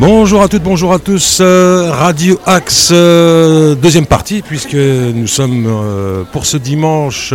[0.00, 1.40] Bonjour à toutes, bonjour à tous.
[1.42, 7.34] euh, Radio Axe, euh, deuxième partie, puisque nous sommes euh, pour ce dimanche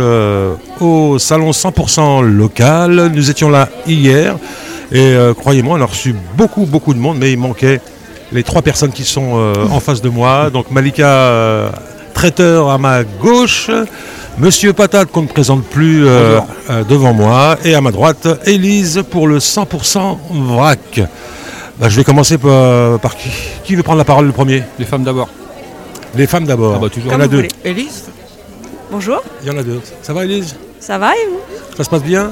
[0.80, 3.12] au salon 100% local.
[3.14, 4.36] Nous étions là hier
[4.90, 7.80] et croyez-moi, on a reçu beaucoup, beaucoup de monde, mais il manquait
[8.32, 10.50] les trois personnes qui sont en face de moi.
[10.50, 11.70] Donc Malika,
[12.14, 13.70] traiteur à ma gauche.
[14.38, 16.04] Monsieur Patate, qu'on ne présente plus
[16.88, 17.58] devant moi.
[17.64, 21.00] Et à ma droite, Élise pour le 100% vrac.
[21.78, 23.28] Bah, je vais commencer par, par qui
[23.64, 24.62] Qui veut prendre la parole le premier?
[24.78, 25.28] Les femmes d'abord.
[26.14, 26.74] Les femmes d'abord.
[26.76, 27.10] Ah bah, toujours.
[27.10, 27.46] Il y en a deux.
[27.64, 28.04] Élise
[28.90, 29.80] Bonjour, Il y en a deux.
[30.00, 30.54] Ça va Élise?
[30.80, 31.40] Ça va et vous?
[31.76, 32.30] Ça se passe bien?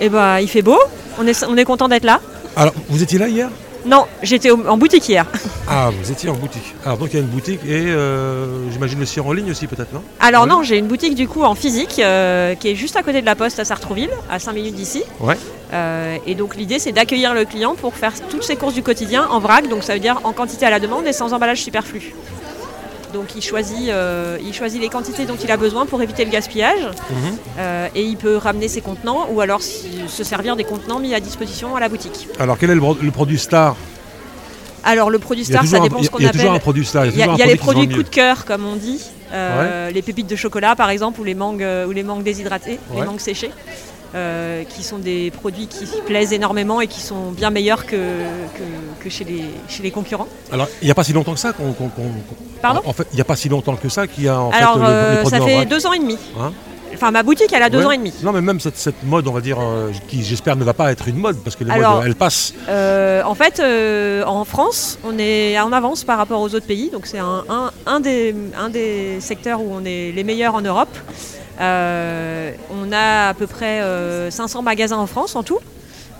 [0.00, 0.78] Eh ben, il fait beau,
[1.18, 2.20] on est, on est content d'être là.
[2.56, 3.50] Alors, vous étiez là hier?
[3.86, 5.24] Non, j'étais en boutique hier.
[5.68, 6.74] Ah, vous étiez en boutique.
[6.84, 9.66] Alors, donc il y a une boutique et euh, j'imagine le cire en ligne aussi
[9.66, 10.02] peut-être, non?
[10.20, 10.48] Alors Oui.
[10.50, 13.26] non, j'ai une boutique du coup en physique euh, qui est juste à côté de
[13.26, 15.02] la poste à Sartrouville, à 5 minutes d'ici.
[15.20, 15.36] Ouais.
[15.72, 19.26] Euh, et donc l'idée c'est d'accueillir le client pour faire toutes ses courses du quotidien
[19.30, 22.12] en vrac, donc ça veut dire en quantité à la demande et sans emballage superflu.
[23.12, 26.30] Donc il choisit, euh, il choisit les quantités dont il a besoin pour éviter le
[26.30, 27.36] gaspillage Mhm.
[27.58, 31.20] Euh, et il peut ramener ses contenants ou alors se servir des contenants mis à
[31.20, 32.28] disposition à la boutique.
[32.38, 33.76] Alors, quel est le, produit star?
[34.82, 36.40] Alors le produit star, ça un- dépend ce qu'on il y a appelle.
[36.40, 37.04] toujours un produit star.
[37.06, 37.96] Il y a, y les produits mieux.
[37.96, 39.02] coup de cœur, comme on dit,
[39.32, 43.00] euh, les pépites de chocolat par exemple, ou les mangues, ou les mangues déshydratées, Ouais.
[43.00, 43.50] les mangues séchées,
[44.14, 49.02] euh, qui sont des produits qui plaisent énormément et qui sont bien meilleurs que, que,
[49.04, 50.28] que chez, les, chez les concurrents.
[50.52, 51.74] Alors, il n'y a pas si longtemps que ça qu'on.
[52.62, 54.50] Pardon En fait, il n'y a pas si longtemps que ça qu'il y a en
[54.50, 56.18] Alors fait le- euh, les ça fait deux ans et demi.
[56.38, 56.52] Hein
[56.92, 57.84] enfin ma boutique elle a deux Ouais.
[57.86, 58.12] ans et demi.
[58.22, 60.90] Non, mais même cette, cette mode, on va dire, euh, qui j'espère ne va pas
[60.92, 62.52] être une mode, parce que les Alors- modes, elles passent.
[62.68, 66.90] Euh, en fait, euh, en France, on est en avance par rapport aux autres pays.
[66.90, 70.60] Donc, c'est un, un- un des, un des secteurs où on est les meilleurs en
[70.62, 70.94] Europe.
[71.60, 75.58] Euh, on a à peu près euh, 500 magasins en France en tout.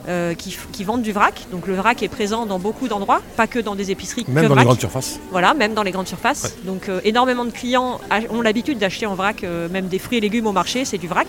[0.09, 1.47] euh, qui, vendent du vrac.
[1.53, 4.49] Donc le vrac est présent dans beaucoup d'endroits, pas que dans des épiceries, Même que
[4.49, 5.21] dans les grandes surfaces.
[5.31, 6.55] Voilà, même dans les grandes surfaces.
[6.65, 8.01] Donc euh, énormément de clients
[8.31, 11.07] ont l'habitude d'acheter en vrac, euh, même des fruits et légumes au marché, c'est du
[11.07, 11.29] vrac.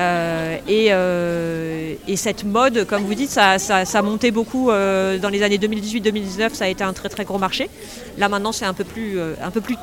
[0.00, 4.70] Euh, et, euh, et cette mode, comme vous dites, ça, ça, ça a monté beaucoup
[4.70, 7.68] euh, dans les années 2018-2019, ça a été un très très gros marché.
[8.16, 9.76] Là maintenant c'est un peu plus, euh, un peu plus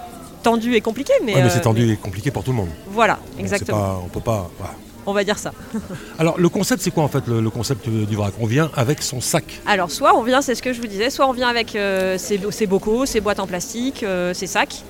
[0.45, 2.69] tendu et compliqué, mais, Ouais, mais euh, c'est tendu et compliqué pour tout le monde.
[2.87, 3.77] voilà, exactement.
[3.77, 4.49] Pas, on peut pas.
[4.57, 4.73] voilà.
[5.07, 5.51] On va dire ça.
[6.19, 8.33] Alors, le concept, c'est quoi en fait le, le concept du vrac?
[8.39, 9.61] On vient avec son sac.
[9.67, 12.17] Alors, soit on vient, c'est ce que je vous disais, soit on vient avec euh,
[12.17, 14.83] ses, ses bocaux, ses boîtes en plastique, euh, ses sacs,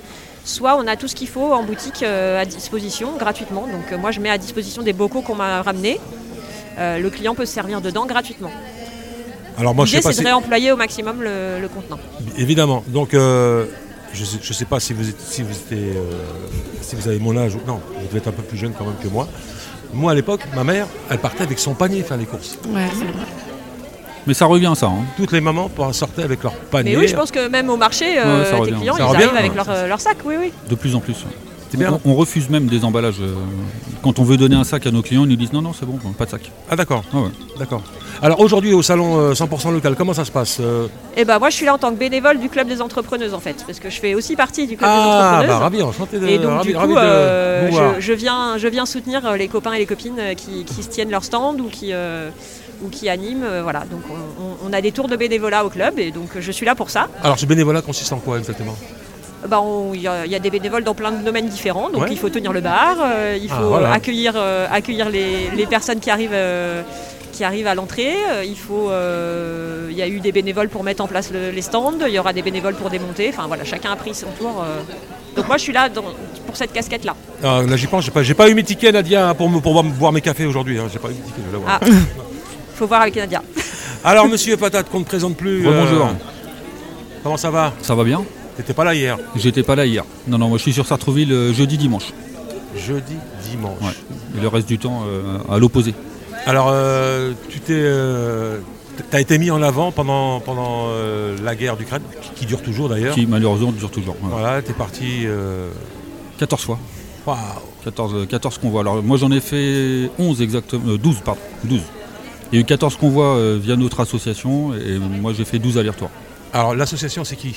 [0.44, 3.66] soit on a tout ce qu'il faut en boutique euh, à disposition gratuitement.
[3.66, 6.00] Donc, moi, je mets à disposition des bocaux qu'on m'a ramenés.
[6.78, 8.50] Le client peut se servir dedans gratuitement.
[9.58, 10.22] Alors, moi, je sais L'idée, pas c'est si.
[10.22, 11.98] de réemployer au maximum le, le contenant.
[12.38, 12.84] Évidemment.
[12.88, 13.14] Donc,
[14.12, 16.02] je sais, je sais pas si vous, êtes- si vous étiez, euh,
[16.80, 17.80] si vous avez mon âge ou non.
[18.00, 19.28] Vous devez être un peu plus jeune quand même que moi.
[19.92, 22.58] Moi, à l'époque, ma mère, elle partait avec son panier faire les courses.
[22.68, 23.24] Ouais, c'est vrai.
[24.26, 24.86] Mais ça revient ça.
[24.86, 25.04] hein.
[25.16, 26.92] Toutes les mamans pour- sortaient avec leur panier.
[26.92, 28.72] Mais oui, je pense que même au marché, euh, Ouais, tes revient.
[28.78, 30.52] clients, Ça ils revient, arrivent avec leur, euh, leur sac, oui, oui.
[30.68, 31.14] De plus en plus.
[31.70, 31.98] C'est bien.
[32.04, 33.20] On, on refuse même des emballages.
[33.20, 33.34] euh,
[34.02, 35.84] quand on veut donner un sac à nos clients, ils nous disent non, non, c'est
[35.86, 36.50] bon, pas de sac.
[36.70, 37.02] Ah, d'accord.
[37.12, 37.28] Ah ouais.
[37.58, 37.82] D'accord.
[38.22, 41.50] Alors, aujourd'hui, au salon euh, 100% local, comment ça se passe Euh, Et ben moi,
[41.50, 43.90] je suis là en tant que bénévole du club des entrepreneuses, en fait, parce que
[43.90, 45.48] je fais aussi partie du club des Ah, entrepreneuses.
[45.48, 47.94] bah, ravi, enchanté de Et donc ravi, du coup, de euh, vous voir.
[47.96, 50.82] je, je viens, je viens soutenir euh, les copains et les copines euh, qui, qui
[50.82, 52.30] se tiennent leur stand ou qui, euh,
[52.82, 53.42] ou qui animent.
[53.44, 56.40] euh, voilà, donc on, on- a des tours de bénévolat au club et donc euh,
[56.40, 57.08] je suis là pour ça.
[57.22, 58.76] Alors, ce bénévolat consiste en quoi exactement?
[59.46, 61.88] Bah, on- Il y, a- il y a des bénévoles dans plein de domaines différents,
[61.90, 62.08] donc Ouais.
[62.10, 63.88] il faut tenir le bar, euh, il Ah, faut voilà.
[63.88, 66.30] euh, accueillir, euh, accueillir les, les personnes qui arrivent.
[66.32, 66.82] euh,
[67.32, 70.82] qui arrivent à l'entrée, Euh, il faut, euh, il y a eu des bénévoles pour
[70.82, 73.62] mettre en place le- les stands, il y aura des bénévoles pour démonter, enfin voilà,
[73.62, 74.64] chacun a pris son tour.
[74.64, 74.80] euh.
[75.36, 76.14] Donc moi je suis là dans-
[76.46, 77.14] pour cette casquette là.
[77.44, 79.74] Ah, Là, j'y pense, j'ai pas, j'ai pas eu mes tickets, Nadia, pour, me, pour
[79.74, 80.78] boire- boire mes cafés aujourd'hui.
[80.78, 80.86] hein.
[80.90, 81.78] J'ai pas eu mes tickets, je vais l'avoir.
[81.82, 81.86] Ah,
[82.74, 83.42] faut voir avec Nadia.
[84.02, 85.66] Alors, monsieur Patate, qu'on ne présente plus.
[85.66, 86.08] euh, Rebonjour.
[87.22, 87.74] comment ça va?
[87.82, 88.24] Ça va bien
[88.56, 90.04] T'étais pas là hier J'étais pas là hier.
[90.28, 92.12] Non, non, moi je suis sur Sartreville euh, jeudi, dimanche.
[92.76, 93.14] Jeudi,
[93.50, 93.78] dimanche.
[93.82, 94.38] Ouais.
[94.38, 95.94] Et le reste du temps euh, à l'opposé.
[96.46, 97.82] Alors, euh, tu t'es,
[99.10, 102.88] t'as été mis en avant pendant, pendant euh, la guerre d'Ukraine, qui, qui dure toujours
[102.88, 103.14] d'ailleurs.
[103.14, 104.16] Qui malheureusement dure toujours.
[104.20, 104.36] Voilà.
[104.46, 105.22] Voilà, t'es parti.
[105.26, 105.70] euh,
[106.38, 106.78] 14 fois.
[107.26, 107.36] Waouh
[107.84, 108.80] 14, euh, 14 convois.
[108.82, 110.82] Alors moi j'en ai fait 11 exactement.
[110.92, 111.40] euh, 12, pardon.
[111.64, 111.80] 12.
[112.52, 116.10] Il y a eu 14 convois via notre association et moi j'ai fait 12 allers-retours.
[116.52, 117.56] Alors, l'association, c'est qui?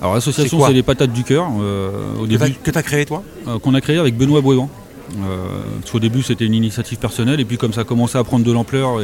[0.00, 3.58] Alors l'association c'est les patates du cœur euh, au Que que t'as créé, toi euh,
[3.58, 4.70] qu'on a créé avec Benoît Bouévan.
[5.10, 8.44] Euh, qu'au début c'était une initiative personnelle et puis comme ça a commencé à prendre
[8.44, 9.00] de l'ampleur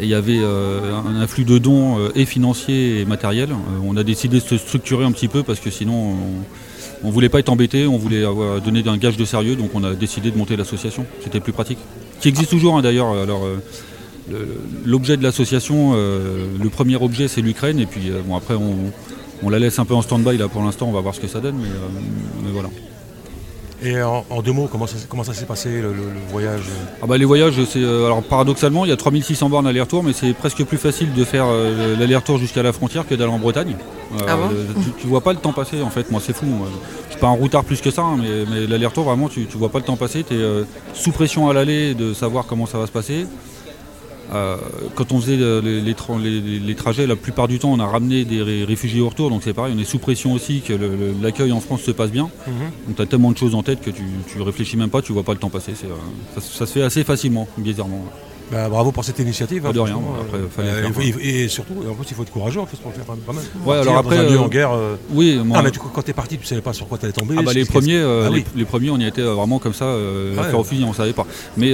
[0.00, 3.80] et il y avait euh, un afflux de dons euh, et financiers et matériels, euh,
[3.84, 6.16] on a décidé de se structurer un petit peu parce que sinon
[7.04, 9.70] on, on voulait pas être embêté, on voulait avoir, donner un gage de sérieux donc
[9.74, 11.78] on a décidé de monter l'association, c'était plus pratique.
[12.20, 13.12] Qui existe toujours hein, d'ailleurs.
[13.12, 13.44] Alors
[14.84, 18.92] l'objet de l'association, le premier objet c'est l'Ukraine, et puis bon après on,
[19.50, 21.40] la laisse un peu en stand-by là pour l'instant, on va voir ce que ça
[21.40, 22.68] donne, mais voilà.
[23.84, 25.92] Et en, deux mots, comment ça, comment ça s'est passé le,
[26.30, 26.62] voyage?
[27.02, 30.12] Ah bah, Les voyages, c'est euh, alors paradoxalement, il y a 3600 bornes aller-retour, mais
[30.12, 33.74] c'est presque plus facile de faire euh, l'aller-retour jusqu'à la frontière que d'aller en Bretagne.
[34.14, 34.36] Euh, ah
[35.00, 36.46] tu, vois pas le temps passer en fait, moi c'est fou.
[37.06, 39.70] Je suis pas en routard plus que ça, hein, mais, l'aller-retour vraiment tu, tu vois
[39.70, 42.86] pas le temps passer, tu es sous pression à l'aller de savoir comment ça va
[42.86, 43.26] se passer.
[44.32, 44.56] Euh,
[44.94, 49.08] quand on faisait les, trajets, la plupart du temps, on a ramené des réfugiés au
[49.08, 50.72] retour, donc c'est pareil, on est sous pression aussi que
[51.22, 52.30] l'accueil en France se passe bien.
[52.46, 52.52] Mhm.
[52.86, 55.12] Donc tu as tellement de choses en tête que tu, tu réfléchis même pas, tu
[55.12, 55.72] vois pas le temps passer.
[55.84, 58.04] Euh, ça, se fait assez facilement, bizarrement.
[58.52, 59.62] Bah, bravo pour cette initiative.
[59.62, 59.98] Pas de rien.
[60.58, 60.90] Euh,
[61.20, 63.70] et, surtout, en plus, il faut être courageux fait, pour le faire quand.
[63.70, 64.72] Ouais, alors après, dans un lieu en guerre.
[65.10, 65.58] Oui, moi...
[65.58, 67.34] Ah, mais quand tu es parti, tu savais pas sur quoi tu allais tomber.
[67.38, 69.86] Ah bah, les premiers, ah les, premiers, on y était vraiment comme ça,
[70.38, 71.26] ah faire au fusil, on savait pas.
[71.56, 71.72] Mais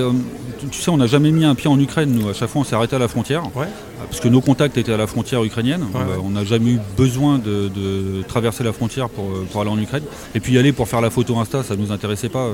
[0.70, 2.28] tu sais, on n'a jamais mis un pied en Ukraine, nous.
[2.28, 3.42] À chaque fois, on s'est arrêté à la frontière.
[4.08, 5.84] Parce que nos contacts étaient à la frontière ukrainienne.
[6.22, 10.04] on n'a jamais eu besoin de, traverser la frontière pour, aller en Ukraine.
[10.34, 12.48] Et puis y aller pour faire la photo Insta, ça ne nous intéressait pas.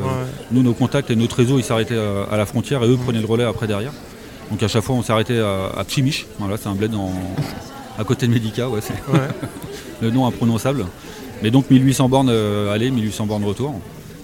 [0.51, 1.99] Nous, nos contacts et notre réseau, ils s'arrêtaient
[2.31, 3.93] à, la frontière et eux prenaient le relais après derrière.
[4.51, 6.27] Donc à chaque fois, on s'est arrêté à, à Pchimich.
[6.39, 6.93] Voilà, c'est un bled
[7.99, 8.69] à côté de Medica.
[8.69, 8.81] Ouais,
[10.03, 10.87] le nom imprononçable.
[11.43, 13.75] Mais donc 1800 bornes euh, aller, 1800 bornes retour.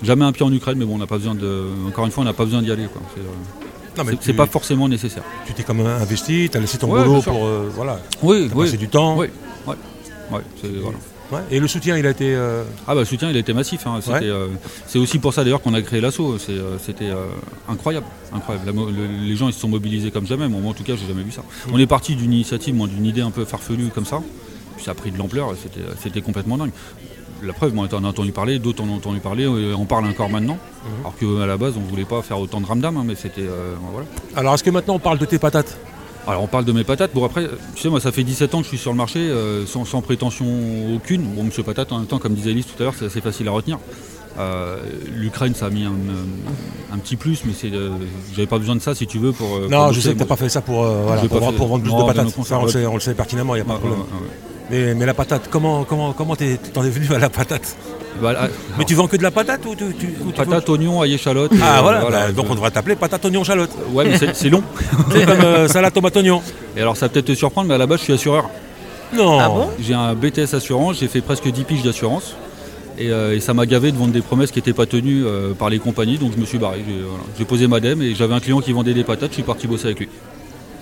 [0.03, 1.67] Jamais un pied en Ukraine, mais bon, on n'a pas besoin de.
[1.89, 2.85] Encore une fois, on n'a pas besoin d'y aller.
[2.85, 5.25] Euh, c'est pas forcément nécessaire.
[5.47, 8.77] Tu t'es quand même investi, tu as laissé ton boulot pour euh, voilà, oui, passer
[8.79, 9.19] du temps.
[9.19, 9.27] Oui,
[11.51, 12.35] Et le soutien, il a été.
[12.35, 13.87] Euh, ah bah le soutien, il a été massif.
[13.87, 14.01] Hein.
[14.09, 14.49] Euh,
[14.87, 16.37] c'est aussi pour ça d'ailleurs qu'on a créé l'assaut.
[16.39, 17.11] C'était
[17.69, 18.73] incroyable, incroyable.
[19.23, 20.49] les gens ils se sont mobilisés comme jamais.
[20.49, 21.43] Moi, en tout cas, j'ai jamais vu ça.
[21.43, 21.71] Mm.
[21.75, 24.21] On est parti d'une initiative, d'une idée un peu farfelue comme ça.
[24.77, 25.55] Puis ça a pris de l'ampleur.
[26.03, 26.73] C'était complètement dingue
[27.43, 30.31] la preuve, moi, on a entendu parler, d'autres en ont entendu parler, on parle encore
[30.31, 30.59] maintenant.
[30.85, 31.01] Mhm.
[31.01, 33.43] Alors qu'à la base, on ne voulait pas faire autant de ramdam, hein, mais c'était.
[33.43, 34.07] Euh, voilà.
[34.37, 35.77] Alors, est-ce que maintenant on parle de tes patates?
[36.27, 37.13] Alors on parle de mes patates.
[37.15, 39.19] Bon après, tu sais moi ça fait 17 ans que je suis sur le marché
[39.19, 40.47] euh, sans, prétention
[40.95, 41.23] aucune.
[41.23, 43.49] Bon monsieur patate en même temps comme disait Elise tout à l'heure c'est assez facile
[43.49, 43.79] à retenir.
[44.39, 44.79] Euh,
[45.13, 47.71] L'Ukraine ça a mis un, petit plus mais c'est
[48.35, 49.61] j'avais pas besoin de ça si tu veux pour.
[49.69, 50.87] non je sais que t'as pas fait ça pour,
[51.29, 52.35] pour, vendre plus de patates.
[52.53, 54.01] on, le sait, on, le sait, pertinemment, il n'y a pas de problème.
[54.71, 57.77] Mais, la patate, comment comment comment t'en es, venu à la patate?
[58.21, 58.35] Bah,
[58.79, 61.53] Mais tu vends que de la patate ou, tu, Patate, oignon, ail échalote.
[61.63, 63.71] Ah voilà, bah, donc on devrait t'appeler patate, oignon, chalotte.
[63.93, 64.63] Ouais, mais c'est long.
[65.13, 66.43] c'est comme euh, salade, tomate, oignon.
[66.77, 68.49] Et alors ça va peut-être te surprendre, mais à la base je suis assureur.
[69.13, 69.41] Non.
[69.41, 72.37] Ah j'ai un BTS assurance, j'ai fait presque 10 piges d'assurance.
[73.01, 75.71] Euh, et, ça m'a gavé de vendre des promesses qui n'étaient pas tenues euh, par
[75.71, 76.85] les compagnies, donc je me suis barré.
[77.39, 79.67] J'ai posé ma dème et j'avais un client qui vendait des patates, je suis parti
[79.67, 80.09] bosser avec lui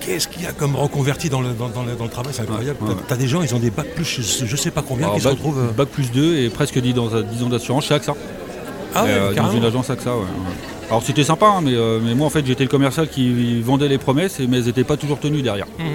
[0.08, 2.78] qu'est-ce qu'il y a comme reconverti dans le, dans, le, travail C'est incroyable.
[3.06, 5.20] tu as, des gens, ils ont des bacs plus, je, ne sais pas combien, qui
[5.20, 5.58] se retrouvent.
[5.58, 8.14] Euh, bac plus 2 et presque 10 ans, d'assurance chez AXA.
[8.94, 10.24] Ah ouais, euh, dans une agence AXA, ouais.
[10.88, 13.98] Alors c'était sympa, hein, euh, mais, moi en fait j'étais le commercial qui vendait les
[13.98, 15.66] promesses, mais elles n'étaient pas toujours tenues derrière.
[15.78, 15.86] Mhm.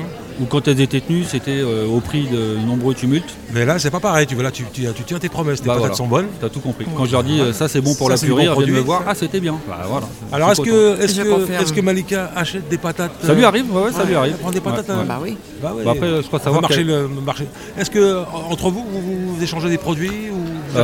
[0.42, 3.36] Ou quand elles étaient tenues, c'était euh, au prix de nombreux tumultes.
[3.54, 5.96] Mais là c'est pas pareil, tu, là, tu, tu, tiens tes promesses, tes bah, patates
[5.96, 6.28] sont bonnes.
[6.40, 6.86] Tu as tout compris.
[6.96, 9.16] Quand je leur dis euh, ça c'est bon pour la purée, bon me voir, ah
[9.16, 9.60] c'était bien.
[9.68, 10.08] Bah, voilà.
[10.32, 13.92] Alors est-ce que, est que, est que, Malika achète des patates Ça lui arrive, ouais,
[13.92, 14.36] ça lui arrive.
[14.38, 15.38] prend des patates Bah oui.
[15.62, 16.62] Bah, après je crois savoir.
[16.62, 17.46] Marcher le marché.
[17.78, 20.78] Est-ce que entre vous, vous, échangez des produits ou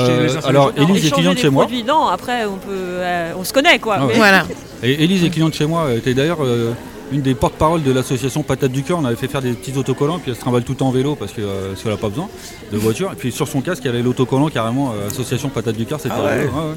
[0.45, 1.67] Alors Elise est cliente chez moi.
[1.87, 2.99] Non, après on peut,
[3.37, 3.99] on se connaît quoi.
[4.15, 4.43] Voilà.
[4.83, 6.71] Et Elise est cliente chez moi, était d'ailleurs euh,
[7.11, 8.99] une des porte-paroles de l'association Patate du Cœur.
[8.99, 10.91] On avait fait faire des petits autocollants, puis elle se trimballe tout le temps en
[10.91, 12.29] vélo parce euh, qu'elle n'a pas besoin
[12.71, 13.11] de voiture.
[13.11, 15.99] Et puis sur son casque, il y avait l'autocollant carrément, euh, association Patate du Cœur,
[15.99, 16.75] c'était ah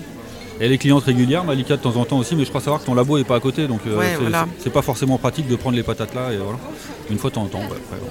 [0.61, 2.87] Elle est cliente régulière, Malika de temps en temps aussi, mais je crois savoir que
[2.87, 3.81] ton labo n'est pas à côté, donc
[4.59, 6.33] c'est pas forcément pratique de prendre les patates là.
[6.33, 6.59] Et voilà.
[7.11, 7.61] Une fois de temps en temps.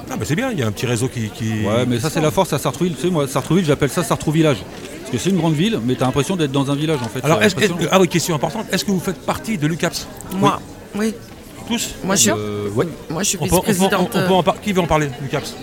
[0.10, 1.30] ah, mais c'est bien, il y a un petit réseau qui.
[1.66, 2.94] Ouais, mais ça, c'est la force à Sartrouville.
[2.96, 4.63] Tu sais, moi, Sartrouville, j'appelle ça Sartrou Village
[5.18, 7.24] c'est une grande ville, mais tu as l'impression d'être dans un village en fait.
[7.24, 7.40] Alors,
[7.92, 8.66] ah oui, question importante.
[8.72, 10.08] Est-ce que vous faites partie de l'UCAPS?
[10.36, 10.60] Moi,
[10.96, 11.13] oui.
[11.72, 12.70] Tous Moi, je, euh,
[13.10, 14.18] Moi, je suis vice-présidente.
[14.62, 15.56] Qui veut en parler, l'UCAPS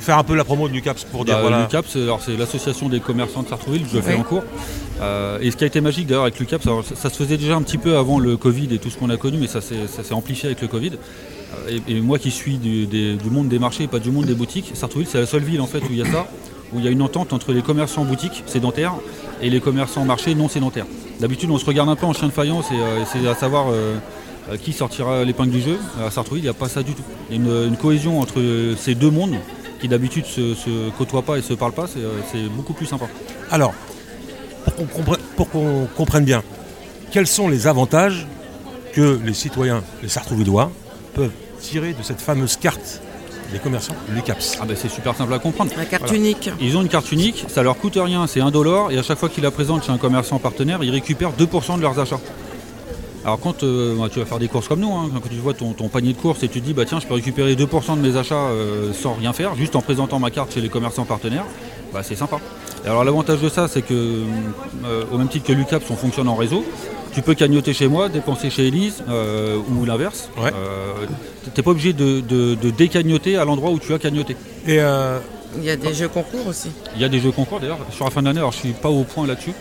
[0.00, 1.62] Faire un peu la promo de l'UCAPS pour dire bah, voilà.
[1.62, 4.42] L'UCAPS, c'est l'association des commerçants de Sartrouville, je le fais en cours.
[5.00, 7.62] Euh, et ce qui a été magique d'ailleurs avec l'UCAPS, ça, se faisait déjà un
[7.62, 10.48] petit peu avant le Covid et tout ce qu'on a connu, mais ça s'est amplifié
[10.48, 10.92] avec le Covid.
[11.68, 14.72] Euh, et, moi qui suis du, du, monde des marchés, pas du monde des boutiques,
[14.74, 16.26] Sartrouville c'est la seule ville en fait où il y a ça
[16.72, 18.94] où il y a une entente entre les commerçants boutiques sédentaires
[19.40, 20.86] et les commerçants marchés non sédentaires.
[21.20, 23.66] D'habitude, on se regarde un peu en chien de faïence et euh, c'est à savoir
[23.70, 23.96] euh,
[24.62, 25.78] qui sortira l'épingle du jeu.
[26.04, 27.02] À Sartrouville, il n'y a pas ça du tout.
[27.30, 28.40] Il y a une, cohésion entre
[28.76, 29.36] ces deux mondes
[29.80, 31.86] qui d'habitude se, se côtoient pas et se parlent pas.
[31.86, 33.06] C'est beaucoup plus sympa.
[33.50, 33.74] Alors,
[35.36, 36.42] pour qu'on comprenne bien,
[37.10, 38.26] quels sont les avantages
[38.92, 40.70] que les citoyens, les Sartrouvillois,
[41.14, 43.00] peuvent tirer de cette fameuse carte
[43.52, 44.58] les commerçants, les CAPS.
[44.60, 45.70] Ah ben c'est super simple à comprendre.
[45.76, 46.50] La carte unique.
[46.60, 49.18] Ils ont une carte unique, ça leur coûte rien, c'est un dollar et à chaque
[49.18, 52.20] fois qu'ils la présentent chez un commerçant partenaire, ils récupèrent 2% de leurs achats.
[53.24, 55.54] Alors quand euh, bah, tu vas faire des courses comme nous, hein, quand tu vois
[55.54, 57.96] ton, ton panier de courses et tu te dis bah tiens je peux récupérer 2%
[57.96, 61.04] de mes achats euh, sans rien faire, juste en présentant ma carte chez les commerçants
[61.06, 61.46] partenaires,
[61.92, 62.38] bah c'est sympa.
[62.84, 66.28] Et alors l'avantage de ça c'est que euh, au même titre que l'UCAPS on fonctionne
[66.28, 66.64] en réseau,
[67.14, 70.28] tu peux cagnoter chez moi, dépenser chez Elise euh, ou l'inverse.
[70.36, 70.50] Ouais.
[70.54, 71.06] Euh,
[71.54, 74.34] T'es pas obligé de, de- de décagnoter à l'endroit où tu as cagnoté.
[74.66, 75.18] Et euh,
[75.58, 76.68] Il y a des jeux concours aussi.
[76.96, 78.88] Il y a des jeux concours d'ailleurs sur la fin d'année, alors je suis pas
[78.90, 79.52] au point là-dessus,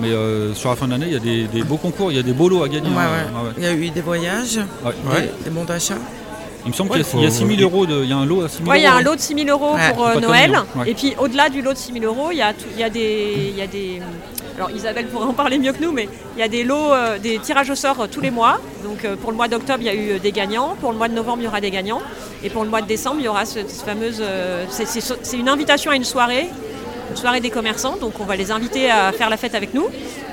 [0.00, 2.20] mais euh, sur la fin d'année il y a des, des beaux concours, il y
[2.20, 2.88] a des beaux lots à gagner.
[2.90, 3.08] Ouais, hein.
[3.10, 3.32] ouais.
[3.36, 3.50] Ah ouais.
[3.58, 4.92] Il y a eu des voyages, Ouais.
[5.04, 5.32] des- Ouais.
[5.44, 5.94] des bons d'achat.
[6.66, 8.02] Il me semble Ouais, qu'il y a- il y a faut- 6 000 euros, de-
[8.02, 9.02] il y a un lot à 6 000 Ouais, il y a un hein.
[9.02, 9.92] lot de 6 000 euros Ouais.
[9.94, 10.54] pour euh, Noël.
[10.54, 10.66] hein.
[10.86, 12.84] Et puis au-delà du lot de 6 000 euros, il y a, tout- il y
[12.84, 13.50] a des.
[13.52, 14.00] il y a des
[14.56, 17.18] alors Isabelle pourrait en parler mieux que nous, mais il y a des lots, euh,
[17.18, 18.60] des tirages au sort euh, tous les mois.
[18.84, 20.76] Donc euh, pour le mois d'octobre, il y a eu euh, des gagnants.
[20.82, 22.02] Pour le mois de novembre, il y aura des gagnants.
[22.44, 24.18] Et pour le mois de décembre, il y aura ce- cette fameuse.
[24.20, 26.50] euh, c'est- c'est c'est une invitation à une soirée.
[27.10, 29.88] Une soirée des commerçants, donc on va les inviter à faire la fête avec nous.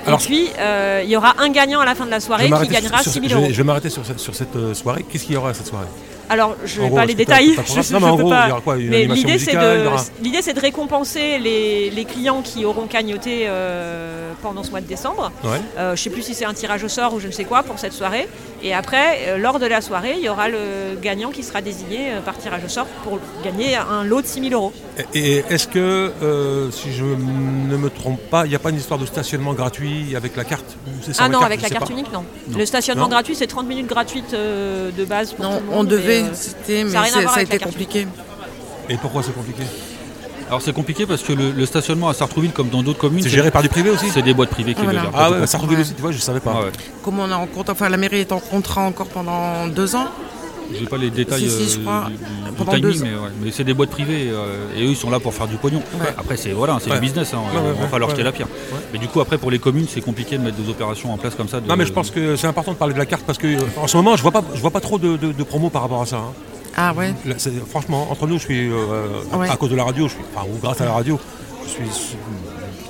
[0.05, 2.45] Alors- et puis euh, il y aura un gagnant à la fin de la soirée
[2.45, 3.53] qui gagnera sur- 6 je 000 vais- euros.
[3.53, 5.03] Je vais m'arrêter sur cette, sur cette, euh, soirée.
[5.09, 5.87] Qu'est-ce qu'il y aura à cette soirée?
[6.29, 7.55] Alors, je gros, pas les détails.
[7.57, 8.45] mais en peux gros, pas.
[8.45, 11.37] il y aura quoi, une mais animation l'idée c'est de aura- l'idée c'est de récompenser
[11.39, 15.31] les, les clients qui auront cagnoté euh, pendant ce mois de décembre.
[15.43, 15.61] Ouais.
[15.77, 17.63] Euh, je sais plus si c'est un tirage au sort ou je ne sais quoi
[17.63, 18.27] pour cette soirée.
[18.63, 22.11] Et après, euh, lors de la soirée, il y aura le gagnant qui sera désigné
[22.11, 24.73] euh, par tirage au sort pour gagner un lot de 6 000 euros.
[25.13, 28.69] Et et est-ce que, euh, si je ne me trompe pas, il n'y a pas
[28.69, 30.75] une histoire de stationnement gratuit avec la carte
[31.19, 31.93] Ah non, avec la carte pas.
[31.93, 32.23] unique, non.
[32.49, 32.57] Non.
[32.57, 35.77] Le stationnement Non gratuit, c'est 30 minutes gratuites euh, de base pour Non, tout le
[35.77, 37.63] on devait, c'était, mais ça a rien à c'est- voir ça a avec la été
[37.63, 38.07] carte compliqué.
[38.89, 39.63] Et pourquoi c'est compliqué?
[40.47, 43.29] Alors c'est compliqué parce que le, le stationnement à Sartrouville, comme dans d'autres communes, C'est
[43.29, 44.09] géré par du privé aussi?
[44.13, 45.01] c'est des boîtes privées qui Voilà.
[45.01, 45.13] le gèrent.
[45.13, 45.69] Ah ouais, compte.
[45.75, 45.81] Ouais.
[45.81, 46.53] aussi, tu vois, je savais pas.
[46.55, 46.71] Ah ouais.
[47.03, 50.07] Comme on est en contrat, enfin la mairie est en contrat encore pendant deux ans.
[50.73, 53.29] J'ai pas les détails Si, si, je euh, crois, du, timing, mais, ouais.
[53.43, 55.81] Mais c'est des boîtes privées euh, et eux ils sont là pour faire du pognon.
[55.99, 56.07] Ouais.
[56.17, 56.95] Après c'est voilà, c'est Ouais.
[56.95, 58.23] du business, hein, Ouais, ouais, on va ouais, jeter ouais.
[58.23, 58.47] la pierre.
[58.91, 61.35] Mais du coup après pour les communes c'est compliqué de mettre des opérations en place
[61.35, 61.59] comme ça.
[61.61, 63.47] de- Non mais je pense que c'est important de parler de la carte parce que
[63.47, 65.69] euh, en ce moment je vois pas je vois pas trop de, de, de promos
[65.69, 66.17] par rapport à ça.
[66.17, 66.33] hein.
[66.75, 67.13] Ah ouais.
[67.25, 67.35] Là,
[67.69, 68.75] franchement entre nous je suis euh,
[69.33, 69.49] à- Ouais.
[69.49, 71.19] à cause de la radio, je suis, enfin ou grâce à la radio,
[71.65, 72.17] je suis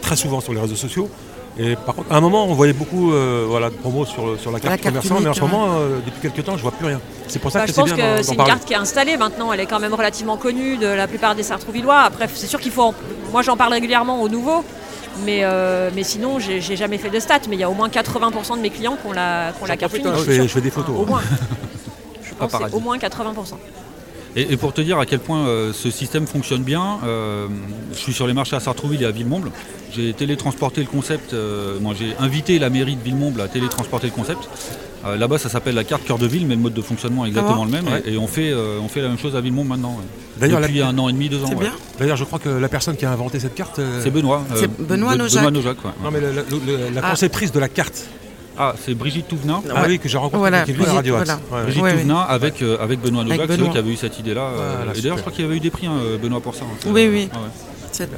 [0.01, 1.09] très souvent sur les réseaux sociaux.
[1.59, 4.51] Et par contre, à un moment, on voyait beaucoup euh, voilà, de promos sur, sur
[4.51, 6.85] la carte La carte mais en ce moment, euh, depuis quelques temps, je vois plus
[6.85, 6.99] rien.
[7.27, 8.51] C'est pour ça Bah, que je c'est pense bien que c'est une parler.
[8.51, 11.43] carte qui est installée maintenant, elle est quand même relativement connue de la plupart des
[11.43, 11.99] Sartrouvillois.
[12.01, 12.83] Après, c'est sûr qu'il faut.
[12.83, 12.93] en-
[13.31, 14.63] Moi, j'en parle régulièrement aux nouveaux,
[15.25, 17.39] mais, euh, mais sinon, j'ai jamais fait de stats.
[17.49, 19.65] Mais il y a au moins 80% de mes clients qui ont la, qui ont
[19.65, 20.13] la carte hein, unique.
[20.19, 20.43] je fais- sûr.
[20.43, 20.95] je fais des photos.
[20.97, 21.21] Au moins.
[22.21, 23.55] Je pense au moins 80%.
[24.37, 27.47] Et, et pour te dire à quel point euh, ce système fonctionne bien, euh,
[27.91, 29.51] je suis sur les marchés à Sartrouville et à Villemomble.
[29.91, 34.13] J'ai télétransporté le concept, euh, moi j'ai invité la mairie de Villemomble à télétransporter le
[34.13, 34.47] concept.
[35.05, 37.29] Euh, Là-bas ça s'appelle la carte cœur de ville, mais le mode de fonctionnement est
[37.29, 37.85] exactement le même.
[37.87, 38.03] Ouais.
[38.05, 39.95] Et, et on, fait, euh, on fait la même chose à Villemomble maintenant.
[39.97, 40.03] ouais.
[40.39, 41.47] D'ailleurs, la- Depuis un an et demi, deux ans.
[41.49, 41.61] C'est ouais.
[41.61, 41.73] bien.
[41.97, 43.79] D'ailleurs, je crois que la personne qui a inventé cette carte.
[43.79, 44.43] euh, C'est Benoît.
[44.55, 45.39] C'est Benoît Be- Nojac.
[45.43, 45.91] Benoît Nojac, ouais.
[46.03, 46.43] Non, mais le- le-
[46.89, 47.09] le- la Ah.
[47.11, 48.05] conceptrice de la carte.
[48.59, 49.61] Ah, c'est Brigitte Touvenin.
[49.69, 49.87] Ah Ouais.
[49.87, 51.25] oui, que j'ai rencontré Voilà, qui est venue à radio Axe.
[51.25, 51.39] voilà.
[51.51, 51.63] Ouais, ouais.
[51.63, 52.25] Brigitte Ouais, ouais.
[52.29, 53.69] Avec, euh, avec Benoît Nojac, c'est eux Benoît.
[53.71, 54.41] qui avaient eu cette idée-là.
[54.41, 56.55] euh, Voilà, et d'ailleurs, je crois qu'il y avait eu des prix, hein, Benoît, pour
[56.55, 56.63] ça.
[56.63, 56.75] hein.
[56.87, 57.07] Oui, oui.
[57.09, 57.29] Ouais, ouais.
[57.91, 58.09] C'est-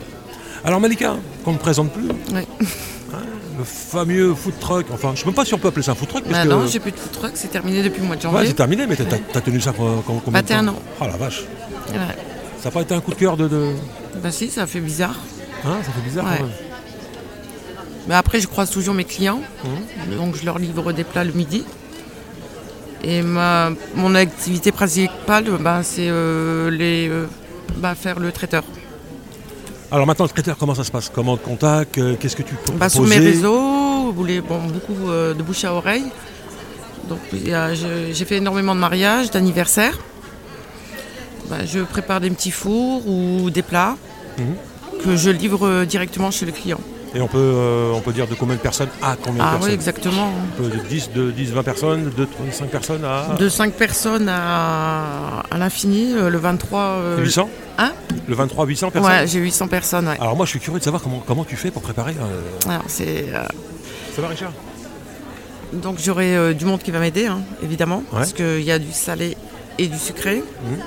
[0.63, 2.07] Alors, Malika, qu'on ne présente plus.
[2.33, 2.45] Ouais.
[3.11, 3.17] Hein,
[3.57, 4.85] le fameux food truck.
[4.93, 6.23] Enfin, je ne sais même pas si on peut appeler ça un food truck.
[6.25, 8.21] Bah parce que- non, j'ai plus de food truck, c'est terminé depuis le mois de
[8.27, 8.47] Ouais, janvier.
[8.49, 10.81] c'est terminé, mais t'as t'as tenu ça pour com- combien de 21 temps ans.
[11.01, 11.41] Ah la vache.
[11.89, 11.95] Ouais.
[12.61, 13.47] Ça n'a pas été un coup de cœur de.
[13.47, 13.71] de-
[14.21, 15.15] Bah si, ça fait bizarre.
[15.65, 16.37] Hein, ça fait bizarre Ouais.
[16.37, 16.53] quand même.
[18.07, 19.41] Mais après, je croise toujours mes clients.
[19.63, 20.17] Mhm.
[20.17, 21.63] Donc, je leur livre des plats le midi.
[23.03, 27.27] Et ma, mon activité principale, bah, c'est euh, les, euh,
[27.77, 28.63] bah, faire le traiteur.
[29.91, 31.09] Alors maintenant, le traiteur, comment ça se passe?
[31.13, 31.97] Comment on te contacte?
[31.97, 35.63] Euh, Qu'est-ce que tu peux Bah, sur mes réseaux, vous voulez, bon, beaucoup de bouche
[35.63, 36.05] à oreille.
[37.07, 39.97] Donc, j'ai fait énormément de mariages, d'anniversaires.
[41.49, 43.95] Bah, je prépare des petits fours ou des plats
[44.37, 44.55] Mhm.
[45.03, 46.79] que je livre directement chez le client.
[47.15, 49.53] Et on peut, euh, on peut dire de combien de personnes à combien de Ah
[49.53, 50.31] oui, personnes exactement.
[50.59, 54.29] On peut de 10, de 10, 20 personnes, de 5 personnes à De 5 personnes
[54.29, 56.79] à, à l'infini, euh, le 23.
[56.81, 57.49] euh, 800
[57.79, 57.93] Hein
[58.27, 60.17] Le 23, 800 personnes Ouais, j'ai 800 personnes, ouais.
[60.19, 62.13] Alors moi, je suis curieux de savoir comment, comment tu fais pour préparer.
[62.21, 63.25] euh, Alors, c'est,
[64.15, 64.51] Ça va, Richard?
[65.73, 68.19] Donc j'aurai du monde qui va m'aider, hein, évidemment, Ouais.
[68.19, 69.35] parce qu'il y a du salé
[69.77, 70.43] et du sucré.
[70.63, 70.77] Mhm.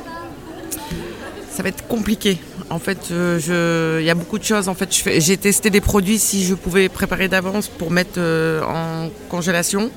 [1.50, 2.40] Ça va être compliqué.
[2.72, 4.66] En fait, euh, je- il y a beaucoup de choses.
[4.68, 8.18] En fait, je fais- j'ai testé des produits si je pouvais préparer d'avance pour mettre
[8.18, 9.90] euh, en congélation.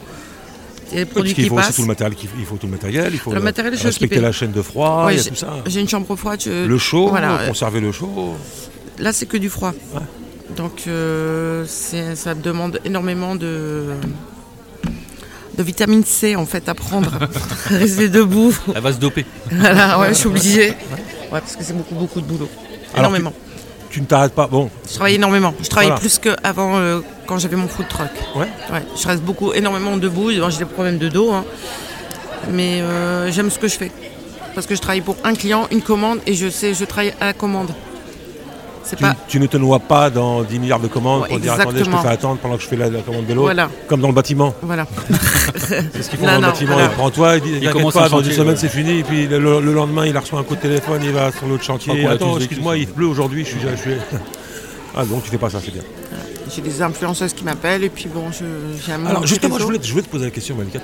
[0.91, 1.75] Il y a des Parce produits qu'il qui faut aussi passent.
[1.77, 3.83] tout le matériel, qu'il faut- il faut tout le matériel, il faut Le euh, je
[3.87, 5.53] respecter la chaîne de froid, Ouais, il y a j'ai- tout ça.
[5.65, 6.41] J'ai une chambre froide.
[6.43, 7.39] je- Le chaud, Voilà.
[7.47, 8.35] conserver le chaud.
[8.99, 9.73] Là, c'est que du froid.
[9.93, 10.01] Ouais.
[10.57, 13.85] Donc, euh, ça demande énormément de,
[15.57, 17.11] de vitamine C en fait à prendre.
[17.69, 18.53] Rester debout.
[18.75, 19.25] Elle va se doper.
[19.51, 20.69] voilà, ouais, je suis obligée.
[21.31, 22.49] Ouais, parce que c'est beaucoup, beaucoup de boulot.
[22.95, 23.33] Alors, Énormément.
[23.89, 24.47] Tu ne t'arrêtes pas.
[24.47, 25.53] Bon, Je travaille énormément.
[25.61, 26.01] Je travaille Voilà.
[26.01, 28.09] plus qu'avant le quand j'avais mon food truck.
[28.35, 28.47] Ouais.
[28.71, 30.31] Ouais, je reste beaucoup, énormément debout.
[30.31, 31.43] J'ai des problèmes de dos, hein.
[32.51, 33.91] mais euh, j'aime ce que je fais.
[34.53, 37.25] Parce que je travaille pour un client, une commande, et je sais, je travaille à
[37.25, 37.71] la commande.
[38.89, 39.15] Tu, pas.
[39.27, 41.89] tu ne te noies pas dans 10 milliards de commandes Ouais, pour dire attendez, je
[41.89, 43.45] te fais attendre pendant que je fais la, la commande de l'autre.
[43.45, 44.53] Voilà, Comme dans le bâtiment.
[44.61, 44.85] voilà.
[45.55, 46.73] C'est ce qu'ils font Non, dans le bâtiment.
[46.73, 46.89] voilà.
[46.91, 48.55] Il prend toi, il dit T'inquiète commence pas, dans une semaine ouais.
[48.57, 48.99] c'est fini.
[48.99, 51.63] Et puis le, le lendemain, il reçoit un coup de téléphone, il va sur l'autre
[51.63, 52.05] chantier.
[52.05, 53.59] Ah, a Attends, excuse-moi, il pleut aujourd'hui, je suis.
[53.61, 53.91] Je suis...
[54.97, 55.81] Ah, donc tu fais pas ça, c'est bien.
[56.55, 58.45] J'ai des influenceuses qui m'appellent, et puis bon, je,
[58.85, 60.79] j'ai un Alors justement, je voulais, je voulais te poser la question, Malika.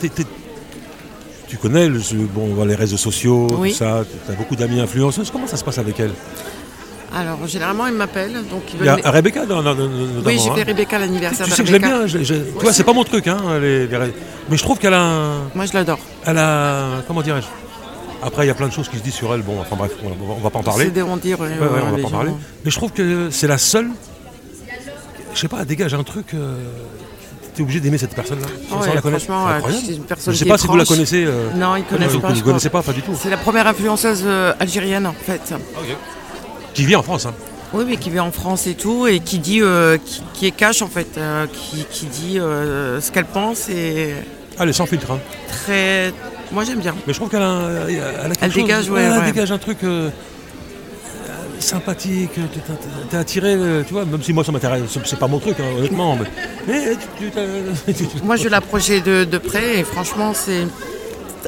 [1.47, 3.71] Tu connais le- ce- bon, les réseaux sociaux, Oui.
[3.71, 4.03] tout ça.
[4.25, 5.31] Tu as beaucoup d'amis influenceuses.
[5.31, 6.11] Comment ça se passe avec elles?
[7.13, 8.95] Alors, généralement, ils m'appellent, donc ils Il y a.
[9.11, 10.21] Rebecca, dans, dans- dans- notamment.
[10.25, 10.55] Oui, j'ai hein.
[10.55, 11.97] fait Rebecca l'anniversaire Tu de sais que je l'aime Rebecca.
[11.99, 12.07] bien.
[12.07, 14.13] je- je- tu vois, c'est pas mon truc, hein, les, les ré-
[14.49, 15.99] mais je trouve qu'elle a, un- Moi, je l'adore.
[16.25, 17.47] elle a, comment dirais-je?
[18.23, 19.41] Après, il y a plein de choses qui se disent sur elle.
[19.41, 20.85] Bon, enfin bref, on, va- on va pas en parler.
[20.85, 21.39] C'est des dire.
[21.39, 22.31] Ouais, ouais, on va pas en parler.
[22.63, 23.89] Mais je trouve que c'est la seule.
[25.33, 26.33] Je sais pas, elle dégage un truc.
[26.33, 26.55] Euh,
[27.53, 28.47] T'es obligé d'aimer cette personne-là.
[28.69, 29.25] sans la connaître.
[29.25, 29.83] franchement, C'est incroyable.
[29.85, 31.25] c'est une personne Je sais qui pas est si vous la connaissez.
[31.25, 32.29] euh, Non, ils connaissent vous pas.
[32.29, 32.81] ne vous connaissez crois.
[32.81, 33.11] pas, pas du tout.
[33.21, 35.53] C'est la première influenceuse euh, algérienne, en fait.
[36.73, 37.25] Qui vit en France.
[37.25, 37.33] Hein.
[37.73, 40.51] Oui, mais qui vit en France et tout, et qui dit, euh, qui, qui est
[40.51, 44.13] cash, en fait, euh, qui, qui dit euh, ce qu'elle pense et
[44.59, 45.11] Allez, sans filtre.
[45.11, 45.19] hein.
[45.47, 46.13] très.
[46.51, 46.93] Moi, j'aime bien.
[47.07, 49.25] Mais je trouve qu'elle a, un- elle a quelque Elle chose- dégage, ouais, elle ouais.
[49.25, 49.77] dégage un truc
[51.59, 52.31] sympathique.
[53.09, 53.55] t'es- attiré,
[53.87, 56.17] tu vois, même si moi ça m'intéresse, c'est- pas mon truc, hein, honnêtement.
[56.17, 56.25] Mais,
[56.67, 60.65] mais tu- tu- t'as- tu- tu- Moi, je l'approchais de, de près, et franchement, c'est.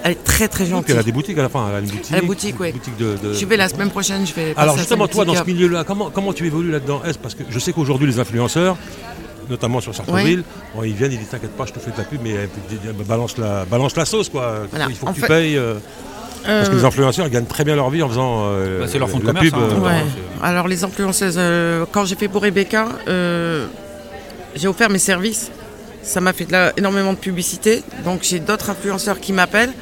[0.04, 0.94] Elle est très, très gentille.
[0.94, 2.06] elle a des boutiques à la fin, elle a une boutique.
[2.12, 2.72] Elle a une boutique, ouais.
[2.72, 4.54] boutique de, de- Je vais la semaine prochaine, je vais.
[4.58, 7.02] Alors justement, toi, dans ce milieu-là, comment, comment tu évolues là-dedans?
[7.06, 8.78] Est-ce parce que je sais qu'aujourd'hui, les influenceurs,
[9.50, 10.44] notamment sur Sartreville,
[10.76, 12.48] bon, ils viennent, ils disent T'inquiète pas, je te fais de la pub, mais euh,
[13.08, 14.62] balance la, balance la sauce, quoi.
[14.70, 14.86] Voilà.
[14.90, 15.58] Il faut En que tu fait- payes.
[15.58, 15.76] euh,
[16.46, 18.86] Parce que Euh, les influenceurs ils gagnent très bien leur vie en faisant euh, Bah,
[18.90, 19.62] c'est leur fonds de la commerce, pub.
[19.64, 19.68] hein.
[19.72, 20.04] euh, Ouais.
[20.42, 23.68] Alors les influenceuses, euh, quand j'ai fait pour Rebecca, euh,
[24.56, 25.52] j'ai offert mes services.
[26.03, 27.81] Ça m'a fait de la- énormément de publicité.
[28.03, 29.74] Donc j'ai d'autres influenceurs qui m'appellent.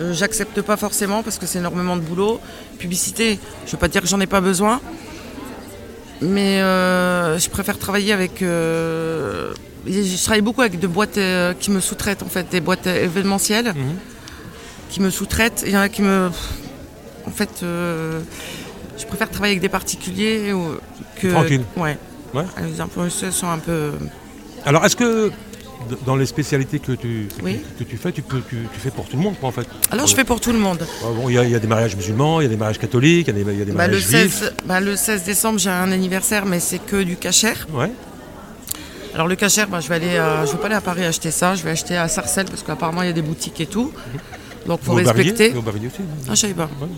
[0.00, 2.40] Euh, J'accepte pas forcément parce que c'est énormément de boulot.
[2.78, 4.80] Publicité, je veux pas dire que j'en ai pas besoin.
[6.20, 8.42] Mais euh, je préfère travailler avec.
[8.42, 9.52] euh,
[9.86, 11.18] je travaille beaucoup avec des boîtes
[11.58, 13.96] qui me sous-traitent en fait, des boîtes événementielles Mhm.
[14.88, 15.64] qui me sous-traitent.
[15.66, 16.30] Il y en a qui me.
[17.26, 20.76] En fait, je préfère travailler avec des particuliers ou-
[21.20, 21.28] que.
[21.28, 21.62] Tranquille.
[21.76, 21.96] Ouais.
[22.34, 22.44] Ouais.
[22.62, 23.90] Les influenceurs sont un peu.
[24.64, 25.32] Alors, est-ce que
[26.06, 27.60] dans les spécialités que tu, que, Oui.
[27.78, 29.52] tu, que tu fais, tu, peux, tu, tu fais pour tout le monde, quoi, en
[29.52, 30.86] fait Alors je fais pour tout le monde.
[31.02, 32.56] Ah bon, Il y, a- il y a des mariages musulmans, il y a des
[32.56, 34.38] mariages catholiques, il y a des, il y a des Bah, le, mariages juifs.
[34.40, 37.66] 16, bah, le 16 décembre, j'ai un anniversaire, mais c'est que du cachère.
[37.72, 37.90] Ouais.
[39.14, 41.30] Alors le cachère, bah, je vais aller, à- je vais pas aller à Paris acheter
[41.30, 41.54] ça.
[41.54, 43.92] Je vais acheter à Sarcelles parce qu'apparemment il y a des boutiques et tout.
[44.66, 45.52] Donc faut respecter.
[45.52, 45.88] au aussi.
[46.28, 46.70] Ah, je savais pas.
[46.80, 46.88] Ouais.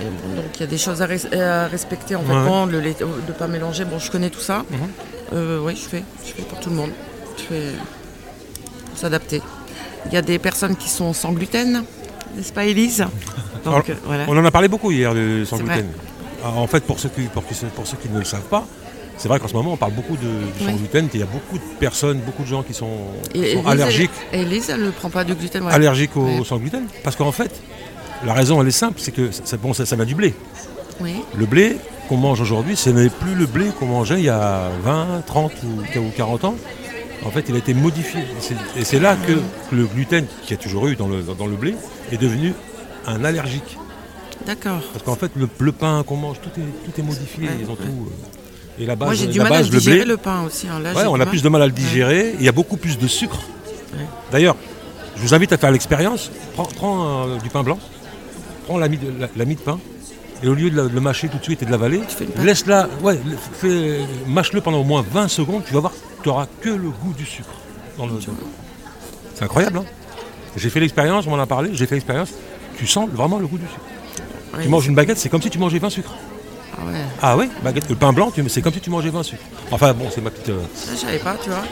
[0.00, 2.32] Bon, donc il y a des choses à, res- à respecter en fait.
[2.32, 2.44] Ouais.
[2.46, 3.84] Bon, le lait- de pas mélanger.
[3.86, 4.64] Bon, je connais tout ça.
[4.70, 4.78] Mhm.
[5.32, 6.02] Euh, oui, je fais.
[6.26, 6.90] Je fais pour tout le monde.
[7.36, 7.72] Fais
[8.94, 9.42] s'adapter.
[10.06, 11.84] Il y a des personnes qui sont sans gluten,
[12.36, 12.98] n'est-ce pas, Élise
[13.64, 14.24] Donc Alors, euh, voilà.
[14.28, 15.86] On en a parlé beaucoup hier de sans C'est gluten.
[16.44, 18.66] Ah, En fait, pour ceux, qui, pour, qui- pour ceux qui ne le savent pas,
[19.16, 21.08] c'est vrai qu'en ce moment, on parle beaucoup de, du sans gluten.
[21.14, 22.90] Il y a beaucoup de personnes, beaucoup de gens qui sont,
[23.34, 25.62] Et allergiques, Élise, elle ne prend pas de gluten.
[25.64, 25.72] ouais.
[25.72, 26.42] allergiques au Ouais.
[26.44, 26.84] sans gluten.
[27.02, 27.50] Parce qu'en fait,
[28.26, 30.34] la raison, elle est simple, c'est que ça, bon, ça, ça vient du blé.
[31.00, 31.14] Oui.
[31.36, 31.76] Le blé
[32.08, 35.52] qu'on mange aujourd'hui, ce n'est plus le blé qu'on mangeait il y a 20, 30
[35.64, 36.54] ou, ou 40 ans.
[37.24, 38.20] En fait, il a été modifié.
[38.76, 39.32] Et c'est- là que,
[39.74, 41.74] le gluten, qui a toujours eu dans le, dans le blé,
[42.12, 42.52] est devenu
[43.06, 43.78] un allergique.
[44.46, 44.80] D'accord.
[44.92, 47.44] Parce qu'en fait, le, le pain qu'on mange, tout est, tout est modifié.
[47.48, 47.76] Ouais, Ils ont ouais.
[47.76, 48.08] tout.
[48.08, 50.42] euh, et la base, Moi, j'ai du la mal à le digérer blé, le pain
[50.42, 50.66] aussi.
[50.68, 50.80] hein.
[50.80, 51.28] Là, ouais, on a mal.
[51.28, 52.34] plus de mal à le digérer.
[52.38, 53.38] Il y a beaucoup plus de sucre.
[54.32, 54.56] D'ailleurs,
[55.16, 56.30] je vous invite à faire l'expérience.
[56.54, 57.78] Prends, prends, euh, du pain blanc,
[58.66, 59.78] prends la mie de, la- de pain,
[60.42, 62.00] et au lieu de, la- de le mâcher tout de suite et de l'avaler,
[62.42, 63.18] laisse-la, ouais,
[64.26, 65.62] mâche-le pendant au moins 20 secondes.
[65.66, 65.92] Tu vas voir,
[66.24, 67.48] tu n'auras que le goût du sucre.
[67.96, 68.14] dans le-
[69.36, 69.78] C'est incroyable.
[69.78, 69.84] Hein
[70.56, 71.70] j'ai fait l'expérience, on m'en a parlé.
[71.74, 72.30] J'ai fait l'expérience.
[72.76, 73.80] Tu sens vraiment le goût du sucre.
[74.56, 76.14] Ouais, Tu manges une baguette, c'est comme si tu mangeais 20 sucres.
[76.76, 76.98] Ah ouais.
[77.22, 79.42] Ah oui, baguette, le pain blanc, tu- c'est comme si tu mangeais 20 sucres.
[79.70, 80.48] Enfin bon, c'est ma petite.
[80.48, 81.62] euh, Ça, je savais pas, tu vois.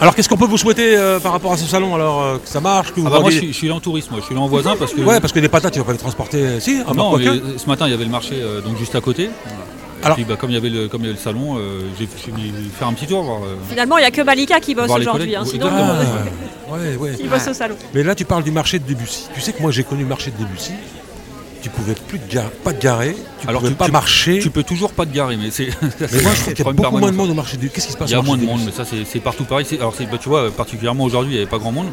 [0.00, 2.48] Alors qu'est-ce qu'on peut vous souhaiter euh, par rapport à ce salon Alors euh, que
[2.48, 4.20] ça marche, que vous Ah bah moi je suis, je suis là en tourisme, moi.
[4.20, 5.00] je suis là en voisin parce que.
[5.02, 6.60] Ouais, parce que des patates, tu vas pas les transporter.
[6.60, 7.26] Si, à non, mais
[7.58, 9.30] ce matin il y avait le marché euh, donc juste à côté.
[10.04, 11.82] Alors- puis bah, comme il y avait le comme il y avait le salon, euh,
[11.98, 13.42] j'ai venu faire un petit tour voir.
[13.44, 15.34] euh, Finalement, il n'y a que Malika qui bosse aujourd'hui.
[15.36, 17.12] hein, sinon, Ah, ouais, ouais.
[17.16, 17.76] qui bosse au salon.
[17.94, 19.26] Mais là, tu parles du marché de Debussy.
[19.34, 20.72] Tu sais que moi, j'ai connu le marché de Debussy.
[21.62, 24.38] Tu pouvais plus te gar- pas te garer, tu Alors, pouvais tu- pas tu- marcher.
[24.40, 25.68] Tu peux toujours pas te garer, mais c'est.
[25.82, 27.68] Mais moi, je trouve qu'il y a beaucoup moins de monde au marché de.
[27.68, 29.64] Qu'est-ce qui se passe Il y a moins de monde, mais ça c'est- partout pareil.
[29.78, 31.86] Alors bah, tu vois, particulièrement aujourd'hui, il n'y avait pas grand monde.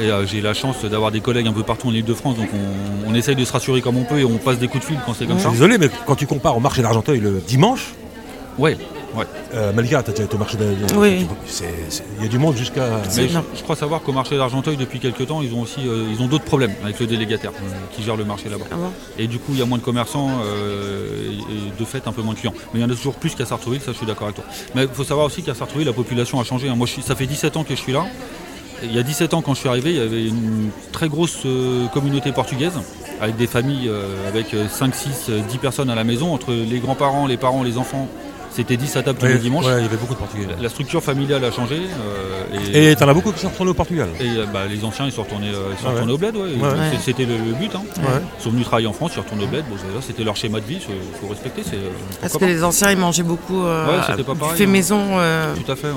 [0.00, 3.10] Et euh, j'ai la chance d'avoir des collègues un peu partout en Ile-de-France, donc on,
[3.10, 4.98] on essaye de se rassurer comme on peut et on passe des coups de fil
[5.06, 5.48] quand c'est comme Je ça.
[5.50, 7.92] suis désolé, mais quand tu compares au marché d'Argenteuil le dimanche,
[8.58, 8.76] Ouais.
[9.14, 9.24] Ouais.
[9.54, 11.26] Euh, Malika, t'as déjà été au marché de- Oui.
[12.18, 12.86] Il y a du monde jusqu'à.
[13.16, 16.22] Mais je, crois savoir qu'au marché d'Argenteuil, depuis quelques temps, ils ont aussi euh, ils
[16.22, 18.64] ont d'autres problèmes avec le délégataire euh, qui gère le marché là-bas.
[18.72, 21.84] Ah bon Et du coup, il y a moins de commerçants euh, et, et de
[21.84, 22.54] fait un peu moins de clients.
[22.72, 24.44] Mais il y en a toujours plus qu'à Sartrouville, ça je suis d'accord avec toi.
[24.74, 26.68] Mais il faut savoir aussi qu'à Sartrouville, la population a changé.
[26.70, 26.74] hein.
[26.76, 28.06] Moi, je suis- ça fait 17 ans que je suis là.
[28.82, 31.46] Il y a 17 ans, quand je suis arrivé, il y avait une très grosse
[31.46, 32.74] euh, communauté portugaise,
[33.20, 36.52] avec des familles euh, avec euh, 5, 6, euh, 10 personnes à la maison, entre
[36.52, 38.08] les grands-parents, les parents, les enfants.
[38.50, 39.66] C'était 10 à table tous Ouais, les dimanches.
[39.66, 40.46] ouais, il y avait beaucoup de Portugais.
[40.60, 41.76] La structure familiale a changé.
[41.76, 44.08] euh, et, t'en as beaucoup qui sont retournés au Portugal.
[44.18, 45.92] et, euh, bah, les anciens, ils sont retournés, euh, ils sont Ah ouais.
[45.94, 46.36] retournés au bled.
[46.36, 46.42] ouais.
[46.42, 46.68] Ouais.
[46.92, 47.70] C'est- C'était le, le but.
[47.74, 47.82] hein.
[47.98, 48.04] Ouais.
[48.38, 49.64] Ils sont venus travailler en France, ils sont retournés au bled.
[49.68, 51.62] Bon, c'était leur schéma de vie, il faut respecter.
[52.20, 54.68] Parce que les anciens, ils mangeaient beaucoup euh, Ouais, c'était pas pareil, fait hein.
[54.68, 55.00] maison.
[55.18, 55.54] euh.
[55.54, 55.92] Tout à fait, ouais.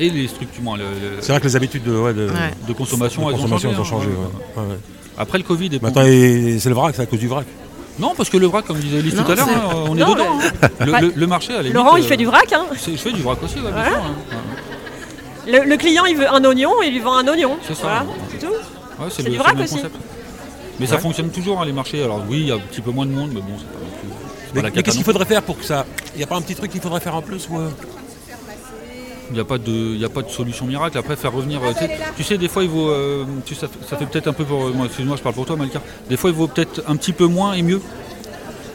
[0.00, 2.32] Et les structures, le- le- C'est vrai que les habitudes de, ouais, de, Ouais.
[2.66, 4.06] de consommation, de elles consommation, ont elles ont changé.
[4.06, 4.16] changé.
[4.18, 4.30] hein.
[4.56, 4.62] ouais.
[4.64, 4.78] Ouais, ouais.
[5.16, 7.46] Après le Covid, et c'est le vrac, c'est à cause du vrac.
[7.98, 10.00] Non, parce que le vrac, comme disait Elise Non, tout à l'heure, hein, on est
[10.00, 10.24] Non, dedans.
[10.40, 10.68] hein.
[10.84, 12.52] Le, Bah, le- le marché, à la limite, Laurent, il euh, fait du vrac.
[12.52, 12.66] hein.
[12.76, 13.88] c'est- Je fais du vrac aussi, ouais, bien Voilà.
[13.90, 14.36] sûr, hein.
[15.46, 17.56] Le, le client, il veut un oignon, il lui vend un oignon.
[17.66, 17.82] C'est ça.
[17.82, 18.52] Voilà, c'est tout.
[18.52, 19.74] Ouais, C'est du vrac aussi.
[19.74, 19.96] concept.
[20.80, 22.02] Mais ça fonctionne toujours, hein, les marchés.
[22.02, 23.78] Alors oui, il y a un petit peu moins de monde, mais bon, c'est pas
[23.78, 24.08] non plus.
[24.10, 25.84] c'est Mais, pas mais cata qu'est-ce qu'il faudrait faire pour que ça.
[26.14, 27.68] Il n'y a pas un petit truc qu'il faudrait faire en plus ou, euh,
[29.30, 30.98] Il n'y a, pas de- a pas de solution miracle.
[30.98, 31.60] Après, faire revenir.
[31.64, 31.72] euh,
[32.16, 32.90] tu sais- des fois, il vaut.
[32.90, 34.64] euh, tu ça, fait- ça fait peut-être un peu pour.
[34.64, 35.80] euh, moi, excuse-moi, je parle pour toi, Malika.
[36.10, 37.80] Des fois, il vaut peut-être un petit peu moins et mieux.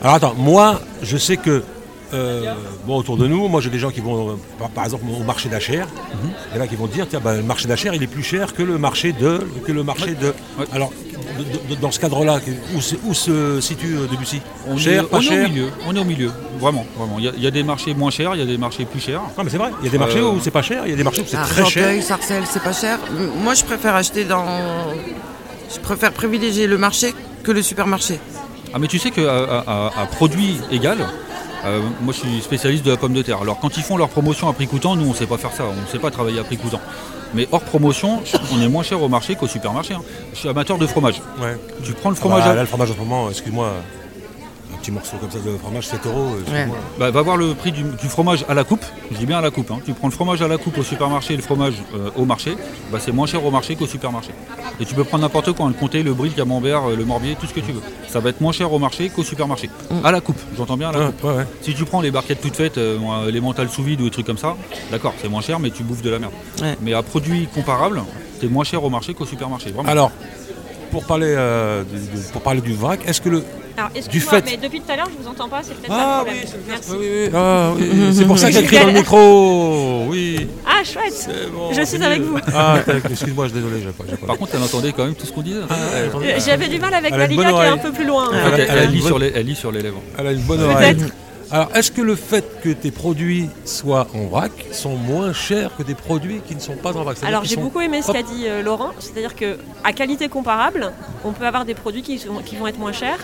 [0.02, 1.64] Alors attends, moi, je sais que.
[2.13, 2.54] Euh,
[2.86, 5.50] bon, autour de nous, moi j'ai des gens qui vont, par, par exemple, au marché
[5.50, 6.32] d'Achères, Mhm.
[6.56, 8.63] et là qui vont dire, tiens, bah, le marché d'Achères, il est plus cher que
[8.63, 10.28] le marché de, que le marché de.
[10.58, 10.65] Ouais.
[10.74, 10.91] Alors,
[11.38, 12.39] de- de- dans ce cadre-là,
[12.76, 14.41] où, se- où se situe euh, Debussy?
[14.67, 15.45] On Cher, est, pas on est cher?
[15.45, 15.67] au milieu.
[15.88, 16.32] On est au milieu.
[16.60, 17.15] Vraiment, vraiment.
[17.19, 18.86] Il y, a, il y a des marchés moins chers, il y a des marchés
[18.86, 19.22] plus chers.
[19.38, 20.89] Non, mais c'est vrai, il y a des marchés Euh, où c'est pas cher, il
[20.89, 22.04] y a des marchés où c'est très cher.
[22.04, 22.98] Sarcelles, c'est pas cher.
[23.43, 24.45] Moi, je préfère acheter dans.
[25.74, 28.19] Je préfère privilégier le marché que le supermarché.
[28.74, 30.98] Ah, mais tu sais qu'à à, à- à produit égal,
[31.65, 33.39] euh, moi je suis spécialiste de la pomme de terre.
[33.41, 35.63] Alors quand ils font leur promotion à prix coûtant, nous on sait pas faire ça,
[35.65, 36.80] on ne sait pas travailler à prix coûtant.
[37.36, 38.22] Mais hors promotion,
[38.54, 39.93] on est moins cher au marché qu'au supermarché.
[39.93, 40.02] hein.
[40.34, 41.22] Je suis amateur de fromage.
[41.39, 41.58] Ouais.
[41.84, 43.72] Tu prends le Ah fromage, bah, à- là, le fromage en ce moment, excuse-moi,
[44.82, 46.36] petit morceau comme ça de fromage, 7 euros.
[46.42, 46.78] excuse-moi.
[47.00, 48.84] bah, va voir le prix du, du fromage à la coupe.
[49.12, 49.70] Je dis bien à la coupe.
[49.72, 49.80] hein.
[49.86, 52.56] Tu prends le fromage à la coupe au supermarché et le fromage euh, au marché,
[52.92, 54.32] bah, c'est moins cher au marché qu'au supermarché.
[54.80, 57.06] Et tu peux prendre n'importe quoi, hein, le comté, le brie, le camembert, euh, le
[57.06, 57.82] morbier, tout ce que tu veux.
[58.08, 59.70] Ça va être moins cher au marché qu'au supermarché.
[60.04, 61.24] À la coupe, j'entends bien à la Ouais, coupe.
[61.26, 61.48] ouais, ouais.
[61.62, 64.26] Si tu prends les barquettes toutes faites, euh, les mentales sous vide ou des trucs
[64.26, 64.56] comme ça,
[64.92, 66.34] d'accord, c'est moins cher, mais tu bouffes de la merde.
[66.62, 66.76] Ouais.
[66.82, 68.02] Mais à produit comparable,
[68.39, 69.72] c'est moins cher au marché qu'au supermarché.
[69.72, 69.89] Vraiment.
[69.89, 70.12] Alors,
[70.91, 73.43] pour parler, euh, du, du- pour parler du vrac, est-ce que le.
[73.78, 75.93] Alors, Du excuse-moi, fait- mais depuis tout à l'heure, je vous entends pas, c'est peut-être
[75.93, 76.63] ça Ah le oui, problème.
[76.67, 76.89] Merci.
[76.91, 77.30] oui, oui.
[77.34, 80.06] Ah, oui, c'est pour ça a écrit dans le micro.
[80.10, 80.47] Oui.
[80.67, 82.25] Ah, chouette C'est bon, Je c'est suis avec mieux.
[82.25, 82.39] vous.
[82.54, 84.04] Ah, excuse-moi, je suis désolé, j'ai pas.
[84.10, 85.60] j'ai pas- Par contre, elle entendait quand même tout ce qu'on disait.
[85.60, 88.06] Euh, J'avais du mal avec Elle a une Malika bonne qui est un peu plus
[88.06, 88.30] loin.
[88.58, 90.02] Elle lit sur les, elle lit sur les lèvres.
[90.17, 90.71] Elle a une bonne Peut-être.
[90.75, 90.97] oreille.
[91.52, 95.84] Alors, est-ce que le fait que tes produits soient en vrac sont moins chers que
[95.84, 97.18] des produits qui ne sont pas en vrac?
[97.24, 100.92] Alors j'ai beaucoup aimé ce qu'a dit euh, Laurent, c'est-à-dire que à qualité comparable,
[101.26, 103.18] on peut avoir des produits qui, sont- qui vont être moins chers.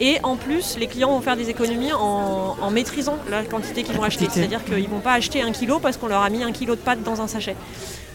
[0.00, 3.96] Et en plus, les clients vont faire des économies en, en maîtrisant la quantité qu'ils
[3.96, 4.28] vont acheter.
[4.32, 6.76] C'est-à-dire qu'ils ne vont pas acheter un kilo parce qu'on leur a mis un kilo
[6.76, 7.56] de pâtes dans un sachet.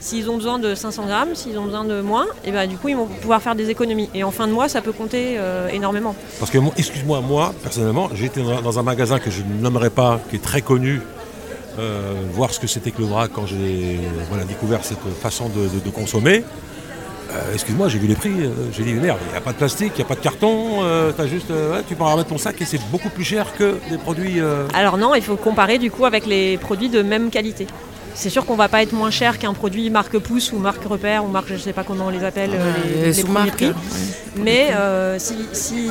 [0.03, 2.89] S'ils ont besoin de 500 grammes, s'ils ont besoin de moins, et ben, du coup,
[2.89, 4.09] ils vont pouvoir faire des économies.
[4.13, 6.13] Et en fin de mois, ça peut compter euh, énormément.
[6.39, 9.89] Parce que, moi- excuse-moi, moi, personnellement, j'ai été dans un magasin que je ne nommerai
[9.89, 11.01] pas, qui est très connu,
[11.79, 15.69] euh, voir ce que c'était que le vrac quand j'ai voilà, découvert cette façon de,
[15.73, 16.43] de- de consommer.
[17.31, 19.57] Euh, excuse-moi, j'ai vu les prix, euh, j'ai dit merde, il n'y a pas de
[19.57, 22.37] plastique, il n'y a pas de carton, euh, t'as juste, ouais, tu peux remettre ton
[22.37, 24.39] sac et c'est beaucoup plus cher que des produits.
[24.73, 27.65] Alors non, il faut comparer du coup avec les produits de même qualité.
[28.15, 31.25] C'est sûr qu'on va pas être moins cher qu'un produit marque pouce ou marque repère
[31.25, 33.51] ou marque je sais pas comment on les appelle euh, les, premiers ouais.
[33.51, 33.71] prix.
[34.37, 35.89] Mais euh, si, si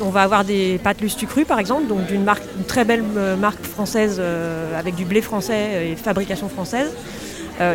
[0.00, 3.04] on va avoir des pâtes Lustu cru par exemple, donc d'une marque, une très belle
[3.16, 6.90] euh, marque française euh, avec du blé français et fabrication française,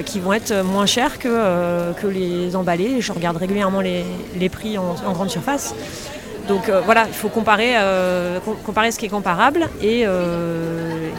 [0.06, 3.00] qui vont être moins chères que, que les emballés.
[3.00, 4.04] Je regarde régulièrement les,
[4.38, 5.74] les prix en, en grande surface.
[6.50, 11.10] Donc euh, voilà, il faut comparer, euh, com- comparer ce qui est comparable et, euh,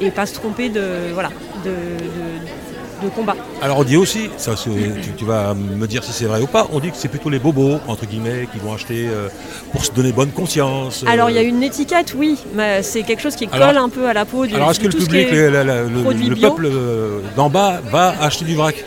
[0.00, 1.28] et pas se tromper de, voilà,
[1.66, 3.36] de, de- de combat.
[3.60, 4.70] Alors on dit aussi, ça, tu,
[5.18, 7.38] tu vas me dire si c'est vrai ou pas, on dit que c'est plutôt les
[7.38, 9.28] bobos, entre guillemets, qui vont acheter euh,
[9.70, 11.02] pour se donner bonne conscience.
[11.04, 11.10] euh.
[11.10, 13.90] Alors il y a une étiquette, oui, mais c'est quelque chose qui colle Alors- un
[13.90, 17.80] peu à la peau du, Alors est-ce que le public, le, peuple euh, d'en bas
[17.90, 18.82] va acheter du vrac?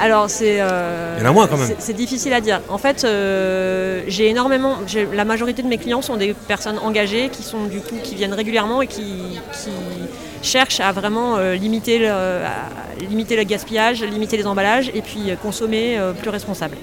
[0.00, 0.54] Alors c'est.
[0.54, 1.68] Il y en a moins, quand même.
[1.78, 2.62] c'est- difficile à dire.
[2.70, 3.06] En fait,
[4.08, 4.76] j'ai énormément.
[5.12, 8.32] La majorité de mes clients sont des personnes engagées qui sont du coup qui viennent
[8.32, 9.02] régulièrement et qui,
[9.52, 9.68] qui
[10.42, 12.68] cherchent à vraiment euh, limiter, le, à
[13.00, 16.76] limiter le gaspillage, limiter les emballages et puis euh, consommer euh, plus responsable.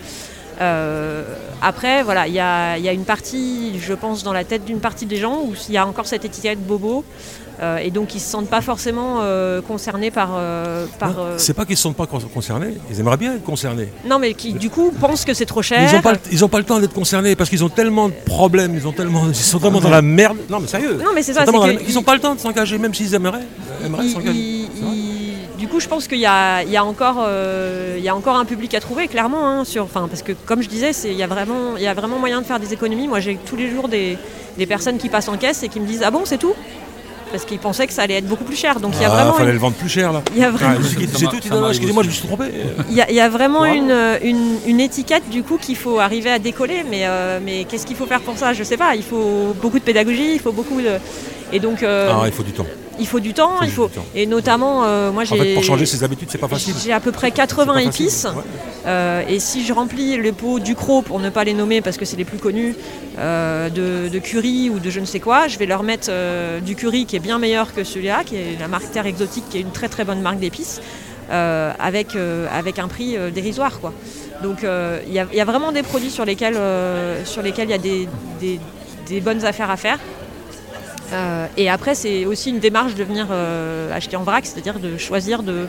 [0.62, 1.24] Euh,
[1.62, 4.66] après, voilà, il y a, il y a une partie, je pense, dans la tête
[4.66, 7.04] d'une partie des gens où il y a encore cette étiquette bobo.
[7.60, 10.30] euh, et donc ils se sentent pas forcément euh, concernés par.
[11.38, 13.90] C'est pas qu'ils ne sont pas con- concernés, ils aimeraient bien être concernés.
[14.06, 15.88] non, mais qui du coup pensent que c'est trop cher.
[15.90, 18.10] Ils n'ont pas, le- ils ont pas le temps d'être concernés parce qu'ils ont tellement
[18.10, 20.38] de problèmes, ils, ont tellement, ils sont tellement dans la merde.
[20.50, 21.00] Non, mais sérieux.
[21.04, 23.14] Non, mais c'est Ils ça, la- Ils n'ont pas le temps de s'engager, même s'ils
[23.16, 23.46] aimeraient,
[23.84, 24.38] aimeraient s'engager.
[24.38, 27.18] il- C'est vrai il- du coup, je pense qu'il y a, il y a encore,
[27.28, 30.62] euh, il y a encore un public à trouver, clairement, hein, sur, parce que comme
[30.64, 32.72] je disais, c'est- il y a vraiment, il y a vraiment moyen de faire des
[32.72, 33.10] économies.
[33.10, 34.18] Moi, j'ai tous les jours des,
[34.58, 36.54] des personnes qui passent en caisse et qui me disent ah bon, c'est tout,
[37.32, 38.80] parce qu'ils pensaient que ça allait être beaucoup plus cher.
[38.80, 40.22] Donc il y a Ah, vraiment, fallait une- le vendre plus cher là.
[40.34, 42.46] il y a vraiment, Ah, excusez-moi, je me suis trompé.
[42.90, 46.00] il y a, il y a vraiment une, une, une étiquette du coup qu'il faut
[46.00, 46.86] arriver à décoller.
[46.90, 48.54] Mais, euh, mais qu'est-ce qu'il faut faire pour ça?
[48.54, 48.96] Je sais pas.
[48.96, 50.92] Il faut beaucoup de pédagogie, il faut beaucoup de,
[51.52, 52.66] et donc euh, Ah, il faut du temps.
[53.00, 54.06] Il faut du temps, faut il faut, temps.
[54.16, 56.74] et notamment euh, moi En j'ai fait, pour changer ses habitudes, c'est pas facile.
[56.84, 58.06] J'ai à peu près 80 C'est pas facile.
[58.06, 58.24] épices.
[58.36, 58.44] Ouais.
[58.86, 61.98] Euh, et si je remplis les pots du croc, pour ne pas les nommer parce
[61.98, 62.76] que c'est les plus connus,
[63.20, 66.10] euh, de, de curry ou de je ne sais quoi, je vais leur mettre
[66.62, 69.58] du curry qui est bien meilleur que celui-là, qui est la marque Terre Exotique, qui
[69.58, 70.82] est une très très bonne marque d'épices,
[71.30, 72.16] avec,
[72.52, 73.80] avec un prix dérisoire.
[73.80, 73.94] Quoi.
[74.44, 76.58] Donc il y, a- il y a vraiment des produits sur lesquels
[77.26, 78.08] sur lesquels il y a des,
[78.40, 78.60] des-
[79.08, 80.00] des bonnes affaires à faire.
[81.14, 84.98] Euh, et après, c'est aussi une démarche de venir euh, acheter en vrac, c'est-à-dire de
[84.98, 85.68] choisir de,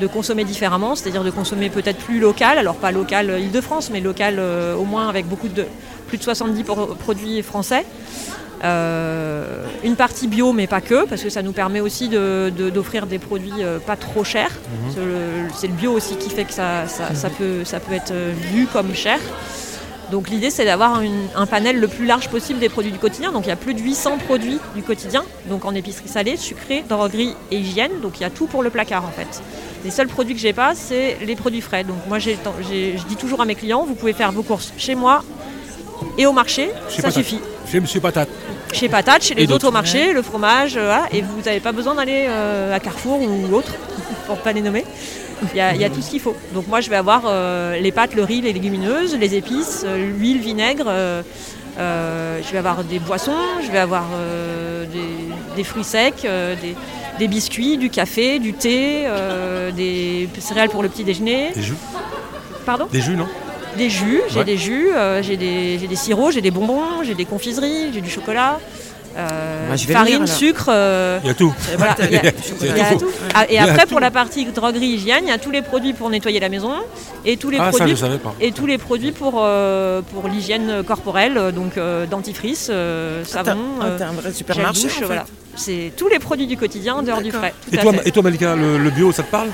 [0.00, 4.00] de consommer différemment, c'est-à-dire de consommer peut-être plus local, alors pas local euh, Île-de-France, mais
[4.00, 5.64] local euh, au moins avec beaucoup de
[6.06, 7.84] plus de 70 pro- produits français.
[9.84, 13.06] Une partie bio, mais pas que, parce que ça nous permet aussi de- de- d'offrir
[13.06, 14.50] des produits pas trop chers.
[14.92, 17.94] C'est le- C'est le bio aussi qui fait que ça, ça- ça peut, ça peut
[17.94, 18.12] être
[18.52, 19.18] vu comme cher.
[20.12, 21.00] Donc l'idée c'est d'avoir
[21.34, 23.32] un panel le plus large possible des produits du quotidien.
[23.32, 26.84] Donc il y a plus de 800 produits du quotidien, donc en épicerie salée, sucrée,
[26.88, 27.90] droguerie et hygiène.
[28.02, 29.42] Donc il y a tout pour le placard en fait.
[29.84, 31.82] Les seuls produits que j'ai pas, c'est les produits frais.
[31.84, 32.38] Donc moi j'ai-
[32.96, 35.22] je dis toujours à mes clients, vous pouvez faire vos courses chez moi
[36.18, 37.14] et au marché, Chez ça Patate.
[37.24, 37.40] suffit.
[37.70, 38.28] Chez Monsieur Patate.
[38.72, 41.60] Chez Patate, chez Et les autres au marché, le fromage, euh, voilà, et vous n'avez
[41.60, 43.72] pas besoin d'aller euh, à Carrefour ou autre,
[44.26, 44.84] pour pas les nommer.
[45.52, 46.34] Il y, a, il y a tout ce qu'il faut.
[46.54, 50.10] Donc moi je vais avoir euh, les pâtes, le riz, les légumineuses, les épices, euh,
[50.16, 50.86] l'huile, vinaigre.
[50.88, 51.22] euh,
[51.78, 54.04] je vais avoir des boissons, je vais avoir
[54.92, 56.74] des, des fruits secs, des,
[57.18, 59.06] des biscuits, du café, du thé,
[59.76, 61.50] des céréales pour le petit déjeuner.
[61.54, 61.74] Des jus.
[62.64, 62.88] Pardon?
[62.90, 63.26] Des jus, non?
[63.76, 64.44] Des jus, j'ai Ouais.
[64.44, 64.88] des jus,
[65.20, 68.58] j'ai des, j'ai des sirops, j'ai des bonbons, j'ai des confiseries, j'ai du chocolat.
[69.16, 71.54] Euh, Bah, farine, sucre, euh, Il y a tout.
[71.70, 72.98] euh, voilà, il y a- C'est il y a tout.
[72.98, 73.10] tout.
[73.34, 76.10] Ah, Et après, pour la partie droguerie hygiène, il y a tous les produits pour
[76.10, 76.72] nettoyer la maison
[77.24, 78.34] et tous les Ah, ça, produits je savais pas.
[78.40, 83.58] et tous les produits pour, euh, pour l'hygiène corporelle, donc euh, dentifrice, euh, Ah, savon,
[83.80, 84.82] ah, euh, un vrai supermarché.
[84.82, 85.04] douche, en fait.
[85.06, 85.24] voilà.
[85.56, 87.54] C'est tous les produits du quotidien en dehors du frais.
[87.64, 88.08] tout Et à toi, fait.
[88.08, 89.48] et toi, Malika, le, le bio, ça te parle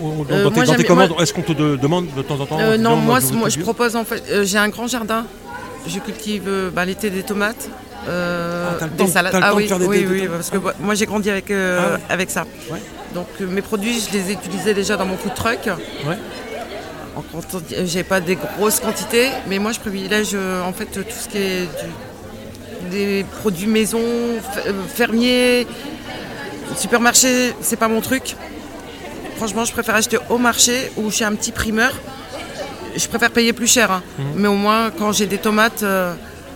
[0.00, 2.40] Dans, Euh, tes, dans tes j'aime- commandes, moi- est-ce qu'on te de- demande de temps
[2.40, 5.24] en temps Euh, non, moi, je moi propose en fait, euh, j'ai un grand jardin.
[5.86, 7.68] Je cultive bah, l'été des tomates,
[8.08, 9.32] euh, Ah, des salades.
[9.42, 12.12] ah de oui, des- oui, oui, parce que moi- moi j'ai grandi avec, euh, Ah
[12.12, 12.44] avec ça.
[12.70, 12.80] Ouais.
[13.14, 15.66] Donc euh, mes produits, je les utilisais déjà dans mon food truck.
[15.66, 16.16] Ouais.
[17.84, 21.60] J'ai pas des grosses quantités, mais moi je privilège en fait tout ce qui est
[21.62, 24.00] du- des produits maison,
[24.94, 25.66] fermiers,
[26.76, 28.36] supermarché, c'est pas mon truc.
[29.36, 31.92] Franchement, je préfère acheter au marché ou chez un petit primeur.
[32.96, 34.02] Je préfère payer plus cher, hein.
[34.18, 34.24] Mhm.
[34.36, 36.14] mais au moins quand j'ai des tomates, euh,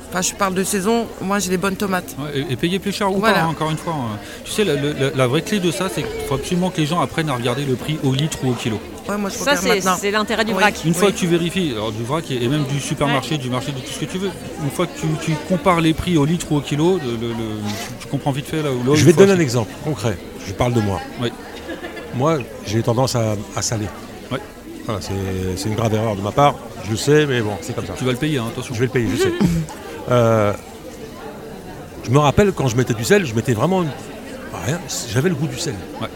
[0.09, 2.15] enfin je parle de saison, moi j'ai des bonnes tomates.
[2.19, 3.35] Ouais, et, et payer plus cher ou Voilà.
[3.35, 3.95] pas, hein, encore une fois.
[3.95, 4.19] hein.
[4.45, 6.87] Tu sais, la, la- la vraie clé de ça, c'est qu'il faut absolument que les
[6.87, 8.79] gens apprennent à regarder le prix au litre ou au kilo.
[9.09, 10.59] Ouais, moi je Ça, c'est l'intérêt du Oui.
[10.59, 10.75] vrac.
[10.85, 13.73] Une fois que tu vérifies, alors du vrac et et même du supermarché, du marché,
[13.73, 14.31] de tout ce que tu veux,
[14.63, 17.29] une fois que tu, tu compares les prix au litre ou au kilo, le- le-
[17.33, 17.35] le-
[18.01, 20.17] tu, comprends vite fait là où Je vais te donner un exemple concret.
[20.47, 21.01] Je parle de moi.
[21.23, 21.31] Oui.
[22.15, 23.87] Moi, j'ai tendance à, à saler.
[24.87, 25.13] Voilà, c'est
[25.59, 26.55] c'est une grave erreur de ma part.
[26.87, 27.93] Je le sais, mais bon, c'est comme ça.
[27.99, 28.75] Tu vas le payer, hein, attention.
[28.75, 29.33] Je vais le payer, je sais.
[30.11, 30.53] Euh,
[32.05, 33.91] je me rappelle quand je mettais du sel, je mettais vraiment une-
[34.55, 34.81] ah, rien.
[35.13, 35.75] J'avais le goût du sel.
[36.01, 36.09] Ouais.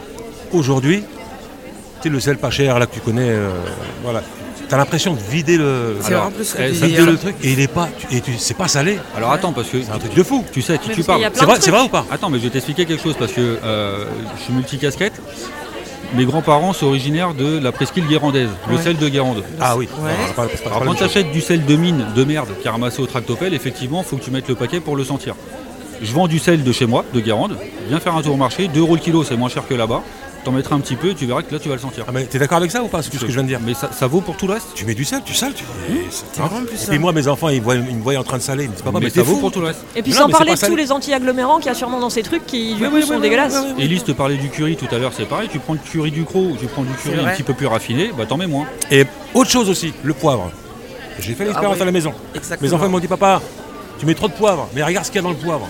[0.53, 1.03] Aujourd'hui,
[2.01, 3.51] tu sais, le sel pas cher, là que tu connais, euh,
[4.03, 4.23] voilà.
[4.69, 7.69] T'as l'impression de vider le, C'est Alors, plus eh, vider le truc et il est
[7.69, 8.99] pas, tu- et tu, c'est pas salé.
[9.15, 10.43] Alors attends, parce que C'est un truc de fou.
[10.51, 11.21] tu sais qui tu parles.
[11.35, 14.07] C'est vrai, vrai ou pas Attends, mais je vais t'expliquer quelque chose parce que euh,
[14.39, 15.21] je suis multicasquette.
[16.15, 18.83] Mes grands-parents sont originaires de la presqu'île guérandaise, le Ouais.
[18.83, 19.43] sel de Guérande.
[19.61, 19.89] Ah oui.
[19.99, 20.11] Ouais.
[20.37, 22.71] Pas- pas- c'est Alors quand tu achètes du sel de mine de merde qui est
[22.71, 25.35] ramassé au tractopelle, effectivement, il faut que tu mettes le paquet pour le sentir.
[26.03, 27.57] Je vends du sel de chez moi, de Guérande.
[27.89, 30.03] Viens faire un tour au marché, 2 euros le kilo, c'est moins cher que là-bas.
[30.45, 32.05] T'en mettras un petit peu et tu verras que là tu vas le sentir.
[32.09, 33.49] Ah, mais t'es d'accord avec ça ou pas, ce que ce que je viens de
[33.49, 34.67] dire Mais ça, ça vaut pour tout le reste.
[34.75, 35.63] Tu mets du sel, tu sales, tu.
[36.11, 38.43] C'est vraiment plus Et moi, mes enfants, ils, voient- ils me voient en train de
[38.43, 38.65] saler.
[38.65, 39.41] Ils me disent, papa, mais mais, ça vaut fou.
[39.41, 39.85] pour tout le reste.
[39.95, 42.01] Et puis Non, sans c'est parler pas de tous les anti-agglomérants qu'il y a sûrement
[42.01, 43.55] dans ces trucs qui du coup sont dégueulasses.
[43.79, 45.49] Elise te parlait du curry tout à l'heure, c'est pareil.
[45.51, 47.67] Tu prends le curry du croc ou tu prends du curry un petit peu plus
[47.69, 48.67] raffiné, bah t'en mets moins.
[48.91, 50.51] Et autre chose aussi, le poivre.
[51.21, 52.13] J'ai fait l'expérience Ah à la maison.
[52.35, 52.69] Exactement.
[52.69, 53.41] Mes enfants m'ont dit papa,
[54.01, 55.69] tu mets trop de poivre, mais regarde ce qu'il y a dans le poivre.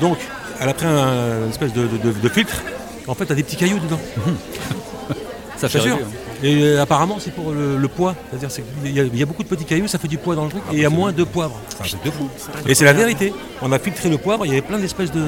[0.00, 0.18] Donc,
[0.60, 2.62] elle a pris un une espèce de, de- de- de filtre.
[3.06, 4.00] En fait, t'as des petits cailloux dedans.
[5.56, 5.94] Ça fait sûr.
[5.96, 6.08] hein.
[6.42, 8.14] Et euh, apparemment, c'est pour le, le poids.
[8.30, 8.48] C'est-à-dire
[8.82, 10.44] qu'il y, a- il y a beaucoup de petits cailloux, ça fait du poids dans
[10.44, 10.62] le truc.
[10.72, 11.60] Et il y a moins de poivre.
[11.84, 12.28] C'est de fou.
[12.66, 13.34] Et c'est la vérité.
[13.60, 15.22] On a filtré le poivre, il y avait plein d'espèces de.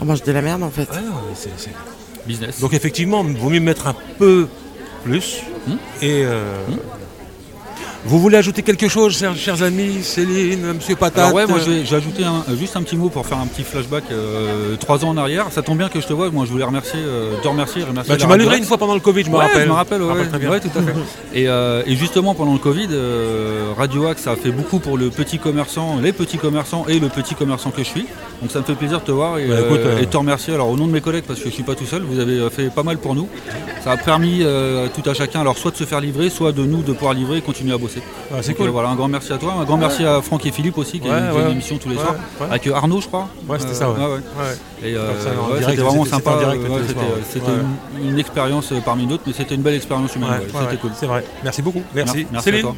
[0.00, 0.88] On mange de la merde en fait.
[0.90, 0.96] Ah,
[1.34, 1.70] c'est- c'est-
[2.26, 2.60] Business.
[2.60, 4.48] Donc effectivement, il vaut mieux mettre un peu
[5.04, 5.42] plus.
[5.66, 5.72] Hmm.
[6.00, 6.56] Et euh,
[8.06, 11.70] vous voulez ajouter quelque chose, chers, chers amis, Céline, Monsieur Patate Alors ouais, moi je
[11.70, 15.04] vais- j'ai ajouté un- juste un petit mot pour faire un petit flashback euh, trois
[15.04, 15.46] ans en arrière.
[15.50, 16.30] Ça tombe bien que je te vois.
[16.30, 18.14] Moi, je voulais remercier, euh, te remercier, remercier.
[18.14, 19.62] Bah, tu m'as livré une fois pendant le Covid, je me Ouais, rappelle.
[19.62, 20.50] Je me rappelle, ouais, Je me rappelle très bien.
[20.50, 20.94] ouais, tout à fait.
[21.34, 25.10] Et, euh, et justement, pendant le Covid, euh, Radio Axe a fait beaucoup pour le
[25.10, 28.06] petit commerçant, les petits commerçants et le petit commerçant que je suis.
[28.44, 30.16] Donc ça me fait plaisir de te voir et, Bah, écoute, euh, euh, et te
[30.18, 30.52] remercier.
[30.52, 32.34] Alors au nom de mes collègues, parce que je suis pas tout seul, vous avez
[32.34, 33.26] euh, fait pas mal pour nous.
[33.82, 36.62] Ça a permis euh, tout à chacun, alors soit de se faire livrer, soit de
[36.62, 38.02] nous de pouvoir livrer et continuer à bosser.
[38.30, 38.66] Ah, c'est cool.
[38.66, 41.00] euh, voilà, un grand merci à toi, un grand merci à Franck et Philippe aussi
[41.00, 41.42] qui Ouais, a ouais.
[41.46, 42.16] une émission tous les Ouais, soirs.
[42.42, 42.46] ouais.
[42.50, 43.30] Avec Arnaud, je crois.
[43.48, 43.96] Ouais, c'était ça, ouais.
[43.98, 44.04] ouais.
[44.10, 44.90] Ouais.
[44.90, 45.12] Et euh,
[45.66, 46.32] c'était vraiment sympa.
[47.32, 47.46] c'était
[48.02, 50.28] une, une expérience parmi d'autres, mais c'était une belle expérience humaine.
[50.28, 50.90] Ouais, ouais, ouais, c'était ouais, cool.
[51.00, 51.24] C'est vrai.
[51.42, 51.82] Merci beaucoup.
[51.94, 52.12] Merci.
[52.14, 52.74] Merci- merci à Céline toi.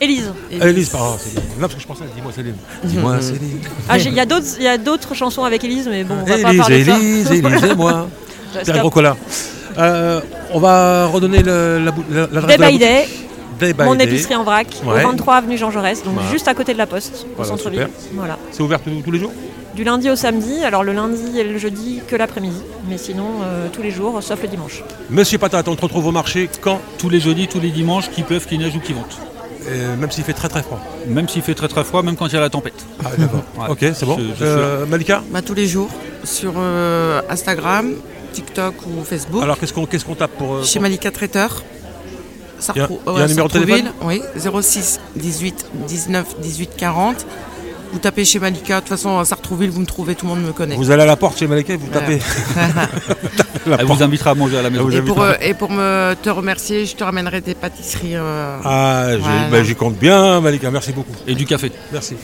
[0.00, 0.32] Élise.
[0.50, 1.10] Élise, pardon.
[1.12, 2.54] Non, parce que je pensais, dis-moi Céline.
[2.84, 3.60] Dis-moi Céline.
[3.90, 4.58] Ah, il y a d'autres-
[4.94, 6.90] il y a d'autres chansons avec Élise, mais bon, on va pas Élise, parler de
[6.90, 6.96] ça.
[6.98, 8.08] Élise, Élise et moi.
[8.62, 9.16] Pierre Grocola.
[9.78, 10.20] Euh,
[10.52, 15.04] on va redonner la la- de la mon épicerie en vrac, Ouais.
[15.04, 16.30] au 23 avenue Jean Jaurès, donc Voilà.
[16.30, 17.88] juste à côté de la Poste, au Voilà, centre-ville.
[18.14, 18.36] Voilà.
[18.52, 19.32] C'est ouvert tous, tous les jours?
[19.74, 23.66] Du lundi au samedi, alors le lundi et le jeudi que l'après-midi, mais sinon euh,
[23.72, 24.82] tous les jours, sauf le dimanche.
[25.10, 26.80] Monsieur Patate, on te retrouve au marché quand?
[26.98, 29.18] Tous les jeudis, tous les dimanches, qu'il pleuve, qu'il neige ou qu'il vente.
[29.66, 30.80] Euh, Même s'il fait très très froid.
[31.06, 32.84] Même s'il fait très très froid, même quand il y a la tempête.
[33.04, 33.42] Ah, d'accord.
[33.58, 33.66] Ouais.
[33.70, 34.16] Ok, c'est bon.
[34.18, 35.88] Je- je suis Euh, Malika Bah, tous les jours
[36.24, 37.94] sur euh, Instagram,
[38.32, 39.42] TikTok ou Facebook.
[39.42, 40.64] Alors qu'est-ce qu'on qu'est-ce qu'on tape pour.
[40.64, 41.62] Chez Malika Traiteur.
[42.74, 42.88] Il y a-
[43.22, 47.26] un numéro de téléphone Oui, 06 18 19 18 40.
[47.94, 50.44] Vous tapez chez Malika, de toute façon à Sartrouville, vous me trouvez, tout le monde
[50.44, 50.74] me connaît.
[50.74, 52.18] Vous allez à la porte chez Malika, vous tapez.
[53.66, 53.98] Elle porte.
[53.98, 54.90] vous invitera à manger à la maison.
[54.90, 58.16] Et pour, euh, et pour me te remercier, je te ramènerai des pâtisseries.
[58.16, 59.48] euh, Ah, Voilà.
[59.48, 60.72] ben, j'y compte bien, Malika.
[60.72, 61.14] Merci beaucoup.
[61.24, 61.70] Et du café.
[61.92, 62.16] Merci.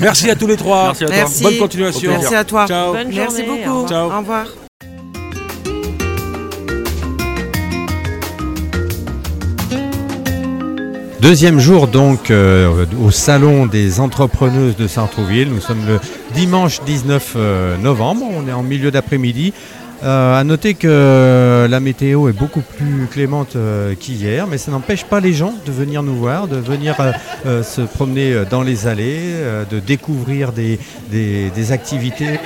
[0.00, 0.86] Merci à tous les trois.
[0.86, 1.16] Merci à toi.
[1.16, 1.42] Merci.
[1.42, 2.10] Bonne continuation.
[2.10, 2.66] Merci à toi.
[2.66, 2.92] Ciao.
[2.94, 3.82] Bonne Merci journée, au beaucoup.
[3.82, 3.88] revoir.
[3.90, 4.10] Ciao.
[4.10, 4.67] Au revoir.
[11.20, 15.48] Deuxième jour donc euh, au salon des entrepreneuses de Sartrouville.
[15.48, 15.98] Nous sommes le
[16.32, 18.22] dimanche 19 euh, novembre.
[18.30, 19.52] On est en milieu d'après-midi.
[20.04, 23.56] Euh, à noter que la météo est beaucoup plus clémente
[23.98, 26.94] qu'hier, mais ça n'empêche pas les gens de venir nous voir, de venir
[27.44, 29.34] se promener dans les allées,
[29.68, 30.78] de découvrir des,
[31.72, 32.38] activités,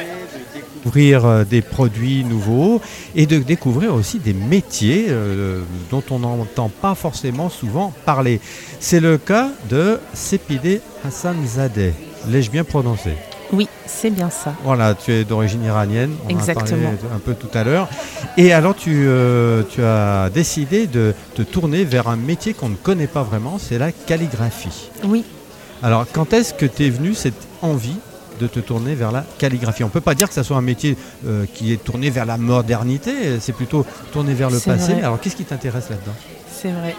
[0.83, 2.81] découvrir euh, des produits nouveaux
[3.15, 8.41] et de découvrir aussi des métiers euh, dont on n'entend pas forcément souvent parler.
[8.81, 11.95] C'est le cas de Sepide Hassan Zadeh.
[12.29, 13.11] L'ai-je bien prononcé?
[13.53, 14.55] Oui, c'est bien ça.
[14.65, 16.15] Voilà, tu es d'origine iranienne.
[16.25, 16.67] On en a Exactement.
[16.67, 17.89] parlé un peu tout à l'heure.
[18.39, 22.77] Et alors, tu, euh, tu as décidé de te tourner vers un métier qu'on ne
[22.77, 24.91] connaît pas vraiment, c'est la calligraphie.
[25.05, 25.25] Oui,
[25.83, 27.97] Alors, quand est-ce que t'es venu cette envie
[28.43, 30.63] de te tourner vers la calligraphie On ne peut pas dire que ça soit un
[30.63, 34.93] métier euh, qui est tourné vers la modernité, c'est plutôt tourné vers le passé.
[34.95, 35.03] vrai.
[35.03, 36.15] Alors, qu'est-ce qui t'intéresse là-dedans?
[36.51, 36.95] C'est vrai.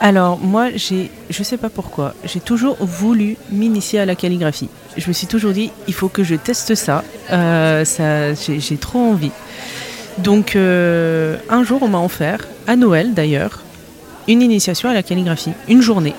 [0.00, 4.70] Alors moi, j'ai, je sais pas pourquoi, j'ai toujours voulu m'initier à la calligraphie.
[4.96, 7.04] Je me suis toujours dit, il faut que je teste ça.
[7.30, 9.30] Euh, ça j'ai, trop envie.
[10.16, 13.62] Donc euh, un jour, on m'a offert, à Noël d'ailleurs,
[14.26, 16.14] une initiation à la calligraphie, une journée.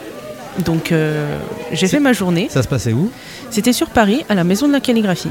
[0.60, 1.40] Donc euh,
[1.72, 2.50] j'ai fait ma journée.
[2.52, 3.10] Ça se passait où?
[3.52, 5.30] C'était sur Paris, à la maison de la calligraphie.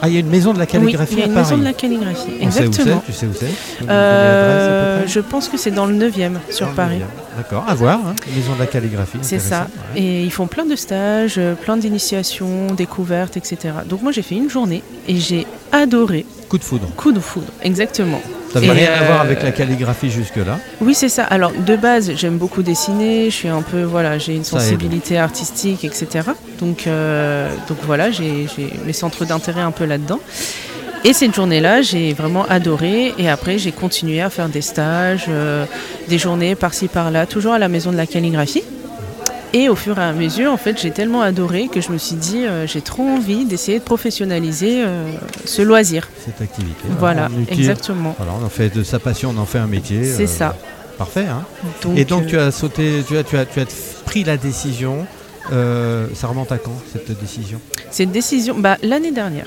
[0.00, 1.34] Ah, il y a une maison de la calligraphie oui, il y a à une
[1.34, 1.44] Paris.
[1.46, 2.30] maison de la calligraphie.
[2.40, 3.02] On sait où Exactement.
[3.04, 3.48] Tu sais où c'est
[3.90, 7.00] Euh, je pense que c'est dans le 9e sur Dans Paris.
[7.36, 9.18] D'accord, à voir, hein, maison de la calligraphie.
[9.22, 9.66] C'est ça.
[9.94, 10.00] ouais.
[10.00, 13.74] Et ils font plein de stages, euh, plein d'initiations, découvertes, etc.
[13.86, 16.26] Donc moi j'ai fait une journée et j'ai adoré.
[16.48, 16.86] Coup de foudre.
[16.96, 18.20] Coup de foudre, exactement.
[18.52, 20.58] Ça n'avait rien à voir euh, avec la calligraphie jusque-là.
[20.80, 21.24] Oui c'est ça.
[21.24, 25.84] Alors de base j'aime beaucoup dessiner, je suis un peu voilà, j'ai une sensibilité artistique,
[25.84, 26.30] etc.
[26.60, 30.20] Donc euh, donc voilà, j'ai j'ai mes centres d'intérêt un peu là-dedans.
[31.04, 33.14] Et cette journée-là, j'ai vraiment adoré.
[33.18, 35.64] Et après, j'ai continué à faire des stages, euh,
[36.08, 38.64] des journées par-ci par-là, toujours à la maison de la calligraphie.
[39.54, 42.16] Et au fur et à mesure, en fait, j'ai tellement adoré que je me suis
[42.16, 45.10] dit, euh, j'ai trop envie d'essayer de professionnaliser euh,
[45.44, 46.08] ce loisir.
[46.24, 46.82] Cette activité.
[46.98, 48.14] Voilà, On utilise- exactement.
[48.18, 50.04] Voilà, on en fait de sa passion, on en fait un métier.
[50.04, 50.56] C'est euh, ça.
[50.98, 51.26] Parfait.
[51.26, 51.44] Hein
[51.96, 53.66] Et donc tu as sauté, tu as, tu as, tu as
[54.04, 55.06] pris la décision.
[55.50, 57.60] ça remonte à quand cette décision?
[57.90, 59.46] Cette décision, bah, l'année dernière.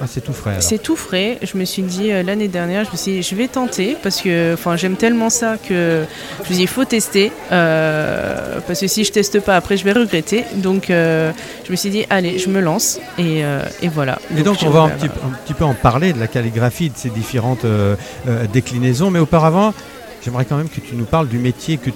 [0.00, 0.56] Ah, c'est tout frais.
[0.60, 1.38] C'est tout frais.
[1.42, 4.20] Je me suis dit euh, l'année dernière, je me suis dit, je vais tenter parce
[4.20, 6.04] que enfin j'aime tellement ça que
[6.36, 9.76] je me suis dit il faut tester euh, parce que si je teste pas après
[9.76, 10.44] je vais regretter.
[10.56, 11.32] Donc euh,
[11.64, 13.42] je me suis dit allez je me lance et,
[13.82, 14.18] et voilà.
[14.36, 16.96] Et donc, on va un petit, un petit peu en parler de la calligraphie, de
[16.96, 17.66] ses différentes
[18.52, 19.10] déclinaisons.
[19.10, 19.74] Mais auparavant,
[20.24, 21.90] j'aimerais quand même que tu nous parles du métier que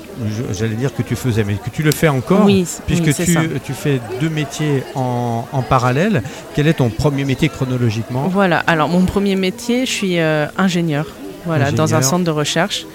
[0.52, 2.44] j'allais dire que tu faisais, mais que tu le fais encore.
[2.44, 6.22] Oui, Puisque oui, tu, fais deux métiers en, en parallèle,
[6.54, 8.28] quel est ton premier métier chronologiquement?
[8.28, 8.58] Voilà.
[8.66, 11.06] Alors mon premier métier, je suis euh, ingénieur.
[11.44, 12.04] Voilà, dans un Ingénieur.
[12.04, 12.86] centre de recherche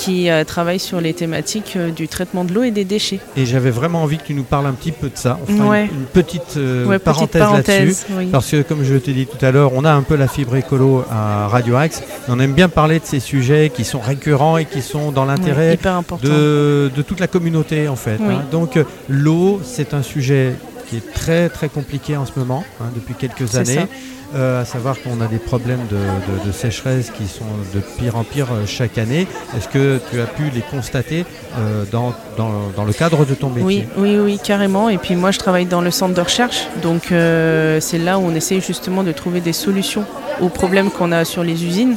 [0.00, 3.20] qui euh, travaille sur les thématiques euh, du traitement de l'eau et des déchets.
[3.36, 5.38] Et j'avais vraiment envie que tu nous parles un petit peu de ça.
[5.42, 5.84] On fera Ouais.
[5.92, 8.04] une, une petite, euh, Ouais, petite parenthèse là-dessus.
[8.16, 8.26] oui.
[8.32, 10.56] Parce que, comme je t'ai dit tout à l'heure, on a un peu la fibre
[10.56, 12.02] écolo à Radio Axe.
[12.28, 15.78] On aime bien parler de ces sujets qui sont récurrents et qui sont dans l'intérêt
[16.22, 18.16] de, de toute la communauté, en fait.
[18.20, 18.34] Oui.
[18.34, 18.44] hein.
[18.50, 18.78] Donc,
[19.08, 20.54] l'eau, c'est un sujet
[20.88, 23.74] qui est très, très compliqué en ce moment, hein, depuis quelques années.
[23.74, 23.86] ça.
[24.32, 28.14] Euh, à savoir qu'on a des problèmes de, de- de sécheresse qui sont de pire
[28.16, 29.26] en pire euh, chaque année.
[29.56, 31.24] Est-ce que tu as pu les constater
[31.58, 33.88] euh, dans, dans, dans le cadre de ton métier?
[33.96, 34.88] Oui, oui, oui, carrément.
[34.88, 36.68] Et puis moi, je travaille dans le centre de recherche.
[36.80, 40.04] Donc c'est là où on essaie justement de trouver des solutions
[40.40, 41.96] aux problèmes qu'on a sur les usines.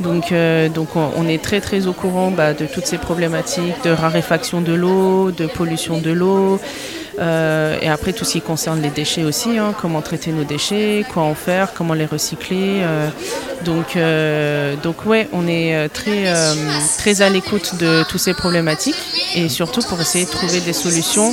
[0.00, 3.82] Donc, euh, donc on, on est très très au courant bah, de toutes ces problématiques
[3.84, 6.60] de raréfaction de l'eau, de pollution de l'eau.
[7.20, 11.04] Euh, et après tout ce qui concerne les déchets aussi, hein, comment traiter nos déchets,
[11.12, 12.80] quoi en faire, comment les recycler.
[12.82, 13.08] euh.
[13.64, 16.54] donc, euh, donc ouais, on est euh, très, euh,
[16.98, 18.96] très à l'écoute de toutes ces problématiques
[19.34, 21.32] et surtout pour essayer de trouver des solutions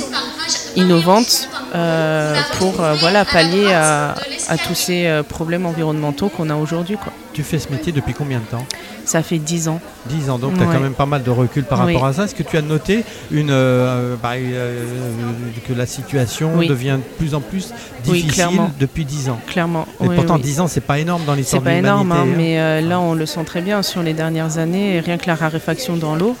[0.76, 4.14] innovantes euh, pour euh, voilà, pallier à,
[4.48, 6.96] à tous ces euh, problèmes environnementaux qu'on a aujourd'hui.
[6.96, 7.12] quoi.
[7.32, 8.64] Tu fais ce métier depuis combien de temps?
[9.04, 9.80] Ça fait 10 ans.
[10.06, 10.74] 10 ans, donc tu as Ouais.
[10.74, 11.94] quand même pas mal de recul par Oui.
[11.94, 12.24] rapport à ça.
[12.24, 16.68] Est-ce que tu as noté une, euh, bah, que la situation Oui.
[16.68, 17.72] devient de plus en plus
[18.04, 18.70] difficile clairement.
[18.78, 19.40] depuis 10 ans?
[19.46, 19.86] Clairement.
[20.02, 20.42] Et pourtant, oui.
[20.42, 21.94] 10 ans, c'est pas énorme dans C'est l'histoire de pas l'humanité.
[22.04, 22.34] énorme, hein, hein.
[22.36, 25.96] mais là on le sent très bien sur les dernières années, rien que la raréfaction
[25.96, 26.36] dans l'eau.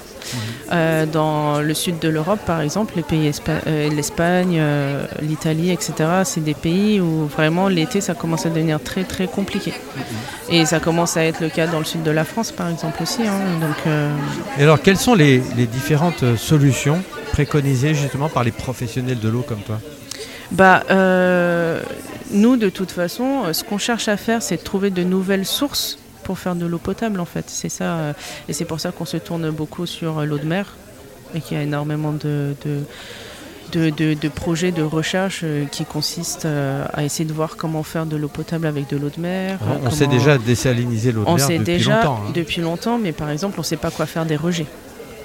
[0.72, 5.92] Euh, dans le sud de l'Europe, par exemple, les pays euh, l'Espagne, euh, l'Italie, etc.,
[6.24, 9.72] c'est des pays où vraiment l'été ça commence à devenir très très compliqué.
[10.48, 13.02] Et ça commence à être le cas dans le sud de la France, par exemple
[13.02, 13.22] aussi.
[13.26, 13.38] hein.
[13.60, 14.10] Donc, euh,
[14.58, 17.02] Et alors, quelles sont les, les différentes solutions
[17.32, 19.78] préconisées justement par les professionnels de l'eau comme toi?
[20.50, 21.80] Bah, euh,
[22.30, 25.98] nous, de toute façon, ce qu'on cherche à faire, c'est de trouver de nouvelles sources
[26.22, 27.44] pour faire de l'eau potable, en fait.
[27.48, 28.12] C'est ça, euh,
[28.48, 30.74] et c'est pour ça qu'on se tourne beaucoup sur euh, l'eau de mer
[31.34, 32.80] et qu'il y a énormément de, de,
[33.72, 36.46] de, de- de projets de recherche euh, qui consistent
[36.92, 39.58] à essayer de voir comment faire de l'eau potable avec de l'eau de mer.
[39.84, 42.20] On sait déjà désaliniser l'eau de mer depuis déjà longtemps.
[42.28, 42.32] hein.
[42.34, 44.66] depuis longtemps, mais par exemple, on ne sait pas quoi faire des rejets.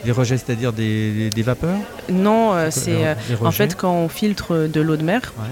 [0.06, 1.76] Des rejets, c'est-à-dire des, des- des vapeurs
[2.10, 3.04] Non, c'est
[3.44, 5.46] En fait, quand on filtre de l'eau de mer, Ouais.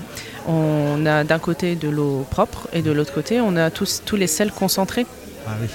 [0.47, 4.15] on a d'un côté de l'eau propre et de l'autre côté, on a tous, tous
[4.15, 5.05] les sels concentrés.
[5.47, 5.67] Ah oui.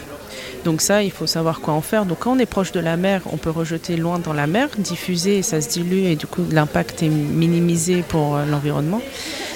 [0.64, 2.04] Donc ça, il faut savoir quoi en faire.
[2.04, 4.68] Donc quand on est proche de la mer, on peut rejeter loin dans la mer,
[4.78, 9.00] diffuser et ça se dilue et du coup l'impact est minimisé pour euh, l'environnement.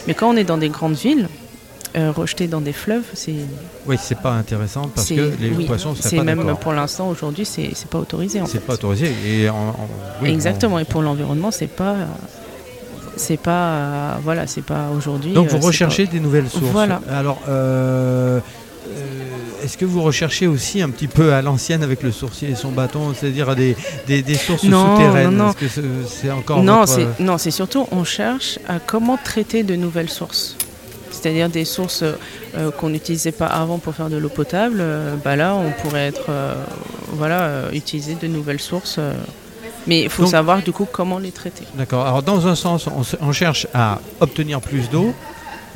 [0.06, 1.28] Mais quand on est dans des grandes villes,
[1.96, 3.34] euh, rejeter dans des fleuves, c'est
[3.86, 7.08] Oui, c'est pas intéressant parce que les oui, poissons seraient c'est pas même pour l'instant
[7.08, 8.40] aujourd'hui, c'est pas autorisé.
[8.46, 9.12] C'est pas autorisé.
[9.26, 9.88] Et en- en-
[10.22, 10.76] oui, Exactement.
[10.76, 11.94] on- Et pour l'environnement, c'est pas
[13.16, 15.32] c'est pas euh, voilà, c'est pas aujourd'hui.
[15.34, 16.64] Donc euh, vous c'est recherchez des nouvelles sources.
[16.72, 17.00] Voilà.
[17.12, 18.40] Alors, euh,
[18.88, 19.00] euh,
[19.64, 22.70] est-ce que vous recherchez aussi un petit peu à l'ancienne avec le sourcier et son
[22.70, 25.50] bâton, c'est-à-dire des, des, des sources Non, souterraines non, non.
[25.60, 29.62] Est-ce que c'est- encore Non, votre- c'est non, c'est surtout on cherche à comment traiter
[29.62, 30.56] de nouvelles sources.
[31.10, 34.78] C'est-à-dire des sources euh, qu'on n'utilisait pas avant pour faire de l'eau potable.
[34.80, 36.54] euh, bah là, on pourrait être euh,
[37.12, 38.96] voilà euh, utiliser de nouvelles sources.
[38.98, 39.14] euh.
[39.86, 41.64] mais il faut Donc- savoir du coup comment les traiter.
[41.74, 42.06] D'accord.
[42.06, 45.14] Alors dans un sens, on, se- on cherche à obtenir plus d'eau,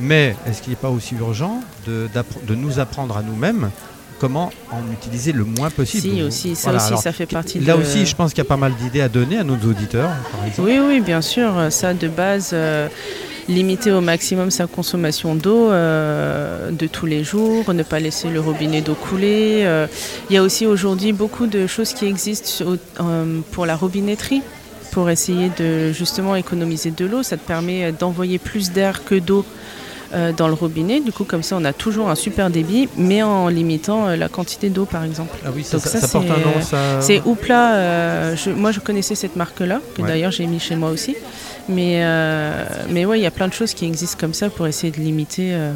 [0.01, 2.09] mais est-ce qu'il n'est pas aussi urgent de,
[2.55, 3.71] nous apprendre à nous-mêmes
[4.19, 6.03] comment en utiliser le moins possible?
[6.03, 7.61] Si aussi, ça Voilà, aussi, alors, ça fait partie.
[7.61, 7.83] Là de...
[7.83, 10.45] aussi, je pense qu'il y a pas mal d'idées à donner à nos auditeurs, par
[10.47, 10.69] exemple.
[10.69, 11.53] Oui, oui, bien sûr.
[11.71, 12.89] Ça, de base, euh,
[13.49, 18.41] limiter au maximum sa consommation d'eau euh, de tous les jours, ne pas laisser le
[18.41, 19.63] robinet d'eau couler.
[19.65, 19.87] euh.
[20.31, 22.65] Il y a aussi aujourd'hui beaucoup de choses qui existent
[23.53, 24.43] pour la robinetterie,
[24.93, 27.23] pour essayer de justement économiser de l'eau.
[27.23, 29.45] Ça te permet d'envoyer plus d'air que d'eau.
[30.15, 33.23] Euh, dans le robinet, du coup comme ça on a toujours un super débit, mais
[33.23, 35.37] en limitant euh, la quantité d'eau par exemple.
[35.45, 37.01] Ah oui, ça, Donc ça- ça, ça porte un nom, ça.
[37.01, 37.75] C'est Oupla.
[37.75, 40.09] euh, je- moi, je connaissais cette marque-là, que Ouais.
[40.09, 41.15] d'ailleurs j'ai mis chez moi aussi.
[41.69, 44.67] Mais, euh, mais ouais, il y a plein de choses qui existent comme ça pour
[44.67, 45.73] essayer de limiter, euh,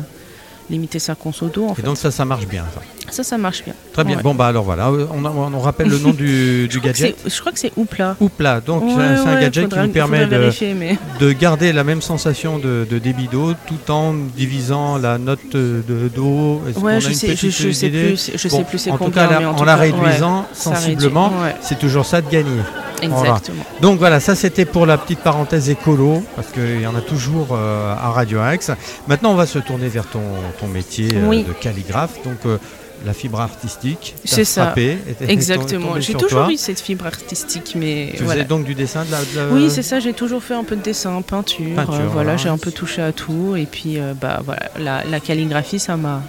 [0.71, 1.69] limiter sa conso d'eau.
[1.73, 1.83] Et fait.
[1.83, 2.65] donc ça, ça marche bien.
[2.75, 2.81] ça.
[3.11, 3.75] Ça, ça marche bien.
[3.93, 4.17] Très bien.
[4.17, 4.23] Ouais.
[4.23, 7.17] Bon, bah alors voilà, euh, on, on rappelle le nom du, Je gadget.
[7.27, 8.17] Je crois que c'est Oupla.
[8.21, 8.61] Oupla.
[8.61, 10.97] Donc, c'est Ouais, un- c'est un ouais, gadget faudra- qui nous permet de, vérifier, mais...
[11.21, 15.83] de garder la même sensation de, de débit d'eau tout en divisant la note de
[16.15, 16.63] d'eau.
[16.81, 19.39] Ouais, je sais, je, sais plus, je Bon, sais plus c'est en tout cas, la-
[19.41, 22.61] mais en, en tout la cas, réduisant sensiblement, c'est toujours ça de gagner.
[23.03, 23.65] exactement.
[23.81, 27.49] Donc voilà, ça c'était pour la petite parenthèse écolo, parce qu'il y en a toujours
[27.53, 28.71] euh, à Radio Axe.
[29.09, 30.21] Maintenant, on va se tourner vers ton,
[30.61, 32.23] ton métier euh, de calligraphe.
[32.25, 32.59] Donc euh,
[33.05, 34.75] la fibre artistique, C'est ça.
[35.29, 36.01] Exactement.
[36.01, 36.53] J'ai toujours toi.
[36.53, 38.41] eu cette fibre artistique, mais Tu voilà.
[38.43, 39.19] faisais donc du dessin de la.
[39.47, 40.01] de Oui, c'est ça.
[40.01, 41.75] J'ai toujours fait un peu de dessin, peinture.
[41.75, 42.37] Peinture, euh, voilà.
[42.37, 43.55] j'ai un peu touché à tout.
[43.57, 46.23] Et puis, euh, bah voilà, la, la calligraphie, ça m'a,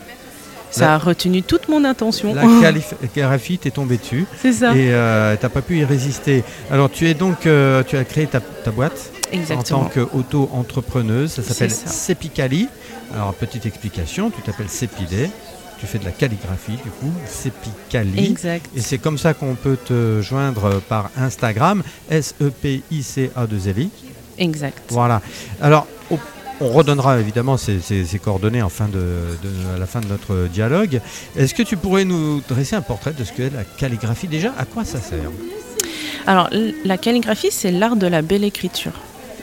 [0.72, 2.34] ça La- a retenu toute mon attention.
[2.34, 4.72] La calligraphie t'est tombée dessus C'est ça.
[4.76, 6.44] et euh, t'as pas pu y résister.
[6.72, 9.82] Alors tu es donc, euh, tu as créé ta, ta boîte Exactement.
[9.82, 11.32] en tant qu'auto-entrepreneuse.
[11.32, 11.72] Ça s'appelle.
[11.72, 12.68] Sepicali.
[13.14, 15.30] Alors petite explication, tu t'appelles Sepidé.
[15.84, 18.26] Tu fais de la calligraphie du coup, Sepicali.
[18.32, 18.70] Exact.
[18.74, 23.90] Et c'est comme ça qu'on peut te joindre par Instagram, E S-E-P-I-C-A-2-L-I.
[24.38, 24.78] Exact.
[24.90, 25.22] Voilà.
[25.62, 26.18] Alors, on-
[26.62, 30.08] on redonnera évidemment ces, ces- ces coordonnées en fin de, de- à la fin de
[30.08, 31.02] notre dialogue.
[31.36, 34.28] Est-ce que tu pourrais nous dresser un portrait de ce qu'est la calligraphie?
[34.30, 35.30] Déjà, à quoi ça sert?
[36.26, 36.50] Alors,
[36.86, 38.94] la calligraphie, c'est l'art de la belle écriture.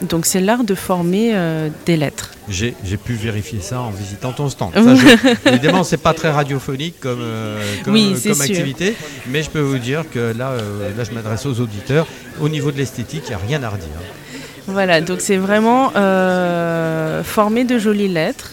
[0.03, 2.31] Donc, c'est l'art de former euh, des lettres.
[2.49, 2.75] J'ai
[3.05, 4.73] pu vérifier ça en visitant ton stand.
[4.75, 8.97] Ça, je- évidemment, c'est pas très radiophonique comme, euh, comme, Oui, euh, comme activité,
[9.29, 12.07] mais je peux vous dire que là, euh, là je m'adresse aux auditeurs.
[12.41, 13.89] Au niveau de l'esthétique, il n'y a rien à redire.
[14.67, 15.91] Voilà, donc c'est vraiment
[17.25, 18.53] former de jolies lettres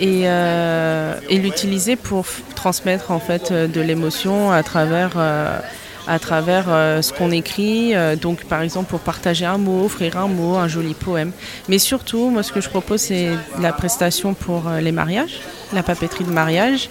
[0.00, 5.10] et, et l'utiliser pour transmettre en fait de l'émotion à travers,
[6.06, 7.94] à travers euh, ce qu'on écrit.
[7.94, 11.32] euh, donc par exemple pour partager un mot, offrir un mot, un joli poème.
[11.68, 13.30] Mais surtout, moi ce que je propose c'est
[13.60, 15.40] la prestation pour euh, les mariages,
[15.72, 16.88] la papeterie de mariage.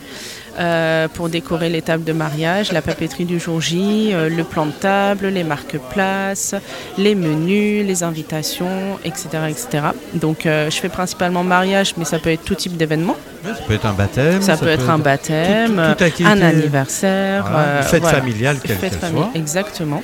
[0.59, 4.65] Euh, pour décorer les tables de mariage, la papeterie du jour J, euh, le plan
[4.65, 6.55] de table, les marque-places,
[6.97, 9.27] les menus, les invitations, etc.
[9.49, 9.67] etc.
[10.13, 13.15] Donc euh, je fais principalement mariage, mais ça peut être tout type d'événement.
[13.43, 18.01] Ça peut être un baptême, Ça, peut être un baptême, un anniversaire, Voilà, une fête
[18.01, 18.19] voilà.
[18.19, 19.31] familiale, quelle Fête famille, soit.
[19.35, 20.01] exactement.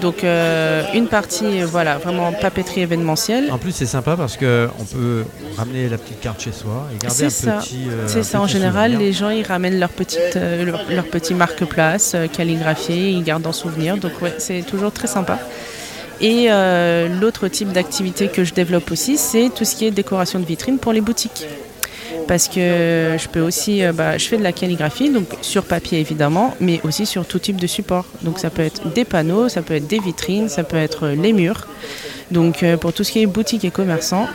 [0.00, 3.50] Donc euh, une partie, euh, voilà, vraiment papeterie événementielle.
[3.50, 5.24] En plus, c'est sympa parce que on peut
[5.56, 7.52] ramener la petite carte chez soi et garder un ça.
[7.58, 7.84] petit.
[7.90, 9.06] euh, C'est ça, en général, souvenir.
[9.06, 13.96] les gens ils ramènent leur petite, leur, leur petit marque-place calligraphié, ils gardent en souvenir.
[13.96, 15.38] Donc ouais, c'est toujours très sympa.
[16.20, 20.38] Et euh, l'autre type d'activité que je développe aussi, c'est tout ce qui est décoration
[20.38, 21.46] de vitrine pour les boutiques.
[22.26, 26.00] Parce que je peux aussi, euh, bah, je fais de la calligraphie, donc sur papier
[26.00, 28.06] évidemment, mais aussi sur tout type de support.
[28.22, 31.14] Donc ça peut être des panneaux, ça peut être des vitrines, ça peut être euh,
[31.14, 31.66] les murs.
[32.30, 34.26] Donc euh, pour tout ce qui est boutique et commerçant,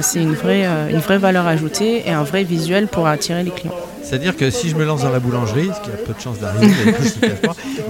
[0.00, 3.74] c'est une vraie valeur ajoutée et un vrai visuel pour attirer les clients.
[4.04, 6.38] C'est-à-dire que si je me lance dans la boulangerie, ce qui a peu de chances
[6.38, 6.74] d'arriver,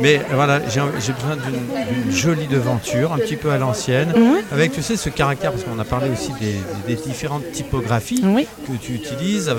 [0.01, 4.13] mais voilà, j'ai besoin d'une jolie devanture, un petit peu à l'ancienne,
[4.53, 6.57] avec tu sais ce caractère, parce qu'on a parlé aussi des,
[6.87, 9.53] des différentes typographies oui, que tu utilises.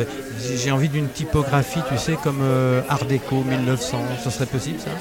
[0.57, 4.91] J'ai envie d'une typographie, tu sais, comme euh, Art déco 1900, ça serait possible ça?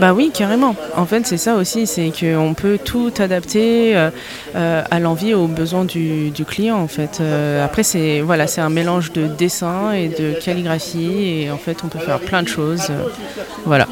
[0.00, 0.74] Bah oui, carrément.
[0.96, 4.10] En fait, c'est ça aussi, c'est qu'on peut tout adapter euh,
[4.54, 6.76] euh, à l'envie, aux besoins du, du client.
[6.76, 7.20] En fait,
[7.62, 11.88] après, c'est voilà, c'est un mélange de dessin et de calligraphie, et en fait, on
[11.88, 12.88] peut faire plein de choses.
[13.64, 13.86] voilà.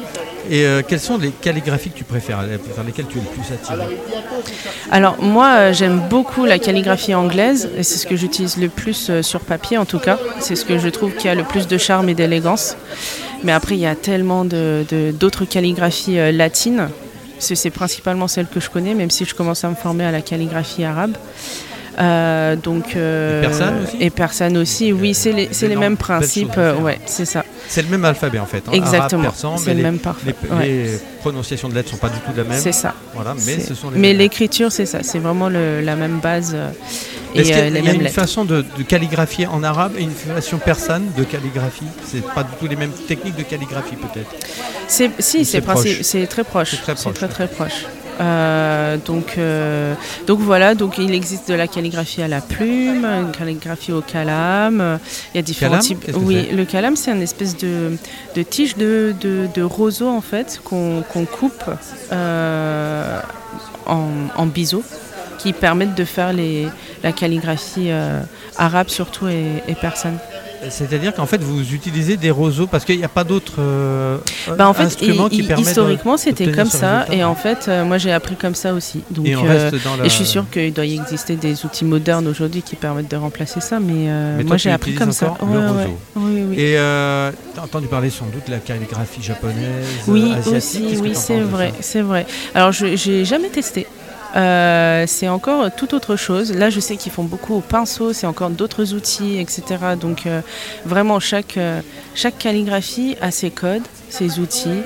[0.47, 3.51] Et euh, quelles sont les calligraphies que tu préfères, vers lesquelles tu es le plus
[3.51, 3.97] attiré?
[4.91, 9.09] Alors moi euh, j'aime beaucoup la calligraphie anglaise et c'est ce que j'utilise le plus
[9.09, 10.19] euh, sur papier en tout cas.
[10.39, 12.77] C'est ce que je trouve qui a le plus de charme et d'élégance.
[13.43, 16.89] Mais après il y a tellement de- de- d'autres calligraphies latines.
[17.39, 20.21] C'est principalement celle que je connais même si je commence à me former à la
[20.21, 21.17] calligraphie arabe.
[21.97, 25.95] Euh, donc euh, Et persane aussi et persane aussi, oui, c'est les, c'est les mêmes
[25.95, 28.63] principes, euh, ouais, c'est ça, C'est le même alphabet en fait.
[28.67, 29.31] hein, exactement.
[29.57, 30.35] C'est le les, même parfait.
[30.49, 32.59] les- ouais, les prononciations de lettres sont pas du tout la même.
[32.59, 32.93] c'est ça.
[33.13, 36.51] Voilà, mais ce sont les Mais l'écriture, c'est ça, c'est vraiment le- la même base
[36.53, 36.69] euh,
[37.33, 38.13] et Est-ce qu'il y a- euh, les il y a une lettres.
[38.15, 42.49] façon de, de calligraphier en arabe et une façon persane de calligraphie C'est pas du
[42.59, 44.31] tout les mêmes techniques de calligraphie peut-être?
[44.89, 45.63] Si, c'est c'est, princi-
[45.95, 46.71] proche c'est très proche.
[46.71, 47.85] C'est très proche, très très proche.
[48.21, 49.93] Euh, donc, euh,
[50.25, 54.79] donc voilà, donc il existe de la calligraphie à la plume, une calligraphie au calame.
[54.81, 54.97] euh,
[55.33, 56.11] Il y a différents Calame, types.
[56.15, 57.97] Oui, le calame, c'est une espèce de,
[58.35, 61.63] de tige de, de, de roseau en fait qu'on, coupe
[62.11, 63.19] euh,
[63.85, 64.83] en, en biseau,
[65.37, 66.67] qui permettent de faire les,
[67.03, 67.89] la calligraphie
[68.57, 70.17] arabe surtout et, et persane.
[70.69, 74.17] C'est-à-dire qu'en fait, vous utilisez des roseaux parce qu'il n'y a pas d'autres euh,
[74.57, 77.05] Bah, en fait, instruments qui permettent historiquement, c'était comme ça.
[77.11, 79.01] Et en fait, euh, moi, j'ai appris comme ça aussi.
[79.11, 80.05] Donc, Et on euh, reste dans la...
[80.05, 83.15] et je suis sûre qu'il doit y exister des outils modernes aujourd'hui qui permettent de
[83.17, 83.79] remplacer ça.
[83.79, 85.33] Mais, euh, Mais moi, tu j'ai appris comme ça.
[85.41, 85.77] le Ouais, roseau.
[85.79, 85.89] ouais.
[86.15, 86.55] Oui, oui.
[86.59, 91.11] Et euh, t'as entendu parler sans doute de la calligraphie japonaise, Oui, asiatique aussi, oui,
[91.13, 92.25] c'est vrai, c'est vrai.
[92.53, 93.87] Alors, je j'ai jamais testé.
[94.35, 96.53] Euh, c'est encore tout autre chose.
[96.53, 99.63] Là, je sais qu'ils font beaucoup au pinceau, c'est encore d'autres outils, etc.
[99.99, 100.41] Donc, euh,
[100.85, 101.79] vraiment, chaque, euh,
[102.15, 104.81] chaque calligraphie a ses codes, ses outils,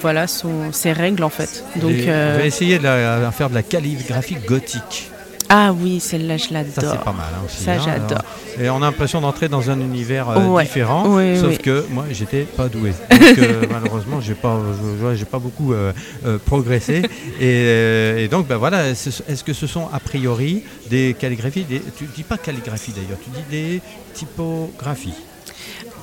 [0.00, 1.64] voilà, son, ses règles en fait.
[1.76, 5.10] Donc, Et On va essayer de la- faire de la calligraphie gothique.
[5.48, 6.98] Ah oui, celle-là, je Ça, c'est l'adore.
[7.04, 7.62] pas mal hein, aussi.
[7.64, 8.22] Ça, hein, j'adore.
[8.60, 10.64] Et on a l'impression d'entrer dans un univers euh, Ouais.
[10.64, 11.04] différent.
[11.06, 11.58] Oui, Sauf oui.
[11.58, 12.92] que moi, j'étais pas doué.
[13.10, 15.92] Donc, euh, malheureusement, j'ai pas, je- je- j'ai pas beaucoup euh,
[16.26, 16.98] euh, progressé.
[17.40, 18.94] Et, euh, et donc, ben voilà.
[18.94, 23.18] ce- Est-ce que ce sont a priori des calligraphies des, Tu dis pas calligraphie d'ailleurs.
[23.22, 23.80] Tu dis des
[24.14, 25.14] typographies?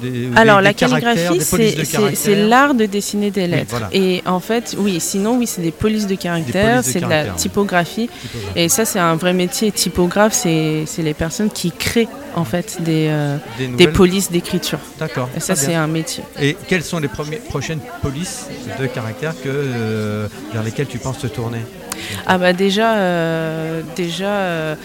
[0.01, 3.67] Des- Alors des- la des calligraphie, c'est- l'art de dessiner des lettres.
[3.69, 3.89] voilà.
[3.93, 8.09] Et en fait, oui, sinon, oui, c'est des polices de de c'est de la typographie.
[8.55, 9.71] Et ça, c'est un vrai métier.
[9.71, 13.37] Typographe, c'est les personnes qui créent en fait des, euh,
[13.77, 14.79] Des polices d'écriture.
[14.99, 15.29] D'accord.
[15.35, 16.23] Et ça, c'est un métier.
[16.41, 17.07] Et quelles sont les
[17.49, 18.47] prochaines polices
[18.79, 21.59] de caractères que, euh, vers lesquelles tu penses te tourner?
[22.27, 24.75] Ah bah déjà, euh, déjà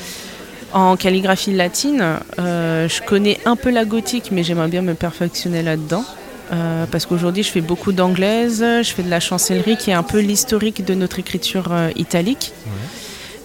[0.73, 2.03] en calligraphie latine,
[2.39, 6.05] euh, je connais un peu la gothique, mais j'aimerais bien me perfectionner là-dedans.
[6.53, 10.03] Euh, parce qu'aujourd'hui, je fais beaucoup d'anglaise, je fais de la chancellerie, qui est un
[10.03, 12.53] peu l'historique de notre écriture euh, italique.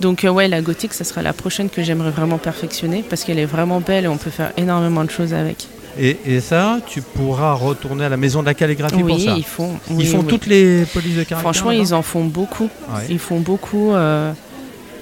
[0.01, 3.45] Donc ouais, la gothique, ça sera la prochaine que j'aimerais vraiment perfectionner, parce qu'elle est
[3.45, 5.67] vraiment belle et on peut faire énormément de choses avec.
[5.97, 9.35] Et, et ça, tu pourras retourner à la maison de la calligraphie pour oui, ça.
[9.37, 9.79] ils font.
[9.89, 10.25] Ils oui, font oui.
[10.27, 12.69] toutes les polices de caractères Franchement, ils en font beaucoup.
[12.89, 13.05] Ouais.
[13.09, 13.93] Ils font beaucoup.
[13.93, 14.33] euh,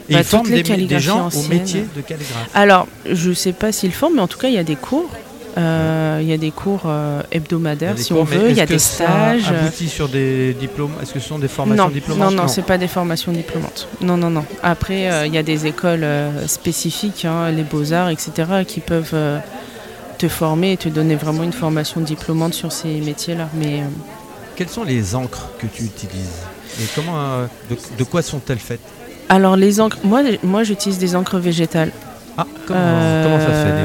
[0.10, 1.50] Et bah, ils forment des, des au anciennes.
[1.50, 2.50] métier de calligraphe.
[2.54, 4.76] Alors, je ne sais pas s'ils forment, mais en tout cas, il y a des
[4.76, 5.10] cours.
[5.56, 8.50] Euh, Il y a des cours euh, hebdomadaires, des si cours, on veut.
[8.50, 9.52] Il y a que des stages.
[9.52, 10.92] euh, aboutit sur des diplômes?
[11.02, 13.88] Est-ce que ce sont des formations Non, diplômantes non, non, c'est pas des formations diplômantes.
[14.02, 14.46] Non, non, non.
[14.64, 16.06] Après, euh, il y a des écoles
[16.48, 18.32] spécifiques, hein, les beaux-arts, etc.,
[18.68, 19.16] qui peuvent
[20.18, 23.48] te former et te donner vraiment une formation diplômante sur ces métiers-là.
[23.54, 23.84] Mais
[24.56, 26.40] Quelles sont les encres que tu utilises?
[26.82, 28.80] Et comment, de, de quoi sont-elles faites?
[29.36, 31.92] Alors, les encres, moi, moi j'utilise des encres végétales.
[32.38, 33.76] Ah, comment, Euh, comment ça se fait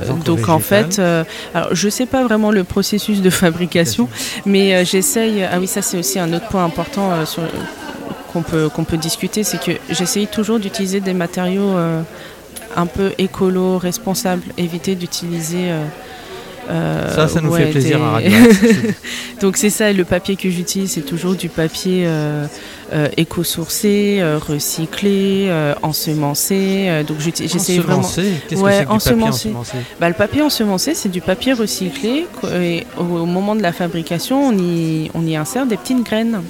[0.00, 1.24] des- des encres Donc en fait, euh,
[1.54, 4.08] alors je sais pas vraiment le processus de fabrication,
[4.46, 5.42] mais euh, j'essaye.
[5.42, 7.24] Ah oui, ça c'est aussi un autre point important euh,
[8.32, 12.02] qu'on peut qu'on peut discuter, c'est que j'essaye toujours d'utiliser des matériaux euh,
[12.76, 15.70] un peu écolo, responsables, éviter d'utiliser.
[16.68, 18.30] Euh, Ça, ça nous ouais, fait plaisir à Radio.
[19.40, 22.46] Donc c'est ça, le papier que j'utilise, c'est toujours du papier euh,
[22.92, 25.50] euh, éco-sourcé, recyclé,
[25.82, 27.04] ensemencé.
[27.06, 28.00] donc j'essaie vraiment.
[28.00, 28.32] Ensemencé?
[28.48, 29.48] Qu'est-ce Ouais, que c'est que du papier ensemencé.
[29.48, 29.76] ensemencé?
[30.00, 32.26] Bah, le papier ensemencé, c'est du papier recyclé.
[32.60, 36.42] Et au, au moment de la fabrication, on y, on y insère des petites graines.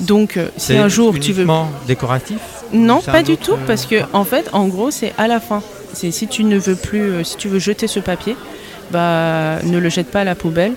[0.00, 1.46] Donc, si un jour tu veux.
[1.86, 2.38] décoratif?
[2.72, 5.62] Non, pas du tout, parce que en fait, en gros, c'est à la fin.
[5.92, 8.36] C'est si tu ne veux plus, si tu veux jeter ce papier,
[8.94, 10.74] bah, ne le jette pas à la poubelle.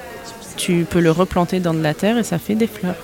[0.57, 2.95] Tu peux le replanter dans de la terre et ça fait des fleurs.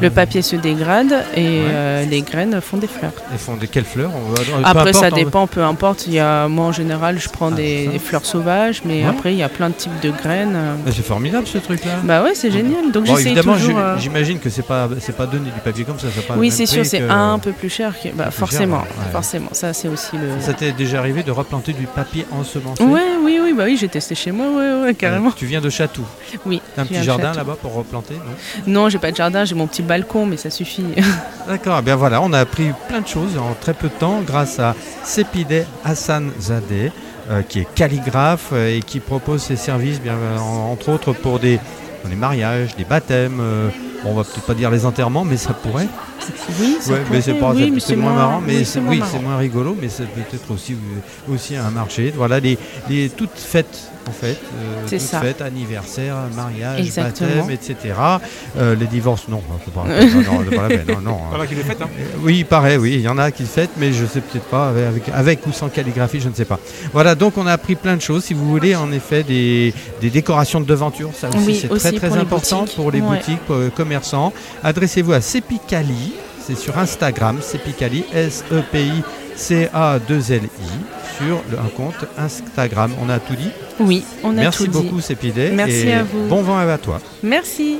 [0.00, 1.64] Le papier se dégrade et Ouais.
[1.68, 3.12] euh, les graines font des fleurs.
[3.32, 6.06] Ils font de quelles fleurs On va- peu Après, importe, ça on- dépend, peu importe.
[6.06, 9.08] Il y a, moi, en général, je prends Ah, des, des fleurs sauvages, mais Ouais.
[9.08, 10.54] après, il y a plein de types de graines.
[10.56, 10.74] euh.
[10.94, 11.92] C'est formidable ce truc-là.
[12.04, 12.90] Bah ouais, c'est génial.
[12.92, 16.08] Donc Bon, évidemment, euh, j'imagine que c'est pas c'est pas donné du papier comme ça.
[16.14, 17.94] ça pas Oui, c'est sûr, c'est un peu plus cher.
[18.00, 18.08] Que...
[18.10, 19.12] Bah, cher, forcément, ouais.
[19.12, 19.48] forcément.
[19.52, 20.40] Ça, c'est aussi le.
[20.40, 22.82] Ça t'est déjà arrivé de replanter du papier ensemencé?
[22.82, 25.28] Ouais, oui, oui, bah oui, j'ai testé chez moi, ouais, ouais, carrément.
[25.30, 26.04] Euh, Tu viens de Chatou.
[26.44, 26.60] Oui.
[26.76, 27.38] Un petit jardin Château.
[27.38, 28.72] là-bas pour replanter non?
[28.82, 30.84] Non, j'ai pas de jardin, j'ai mon petit balcon, mais ça suffit.
[31.48, 34.20] D'accord, eh bien voilà, on a appris plein de choses en très peu de temps
[34.26, 34.74] grâce à
[35.04, 36.90] Sepideh Hassan Zadeh,
[37.30, 41.38] euh, qui est calligraphe euh, et qui propose ses services, bien, en- entre autres pour
[41.38, 41.58] des,
[42.02, 43.38] pour les mariages, les baptêmes.
[43.40, 43.68] euh,
[44.04, 45.88] on va peut-être pas dire les enterrements, mais ça pourrait.
[46.60, 49.18] Oui, ça Ouais, mais c'est pas, oui, moins marrant, mais oui, c'est moins oui, c'est
[49.20, 50.76] moins rigolo, mais c'est peut-être aussi
[51.32, 52.12] aussi un marché.
[52.16, 52.58] Voilà, les,
[52.88, 55.20] les toutes fêtes en fait, euh, C'est ça.
[55.20, 57.28] fêtes, anniversaire, mariage, Exactement.
[57.46, 57.94] baptême, etc.
[58.58, 61.18] Euh, les divorces, non, pas, non, non, c'est pas la peine, non, non.
[61.30, 61.80] Voilà qui les fête.
[61.82, 61.88] Hein.
[61.98, 64.20] Euh, Oui, il paraît, oui, il y en a qui le fêtent, mais je sais
[64.20, 66.58] peut-être pas, avec, avec ou sans calligraphie, je ne sais pas.
[66.92, 68.24] Voilà, donc on a appris plein de choses.
[68.24, 71.86] Si vous voulez, en effet, des, des décorations de devanture, ça aussi, Oui, c'est aussi
[71.96, 73.18] très très important pour les Ouais.
[73.18, 74.32] boutiques, pour les commerçants.
[74.62, 76.12] Adressez-vous à Sepicali,
[76.46, 78.18] c'est sur Instagram, Sepicali, E
[79.36, 80.70] S-E-P-I-C-A-2-L-I,
[81.18, 82.92] sur le- un compte Instagram.
[83.02, 83.50] On a tout dit.
[83.80, 84.82] Oui, on a Merci tout dit.
[84.84, 85.50] beaucoup, Sepideh.
[85.52, 86.26] Merci et à vous.
[86.28, 87.00] Bon vent à toi.
[87.22, 87.78] Merci.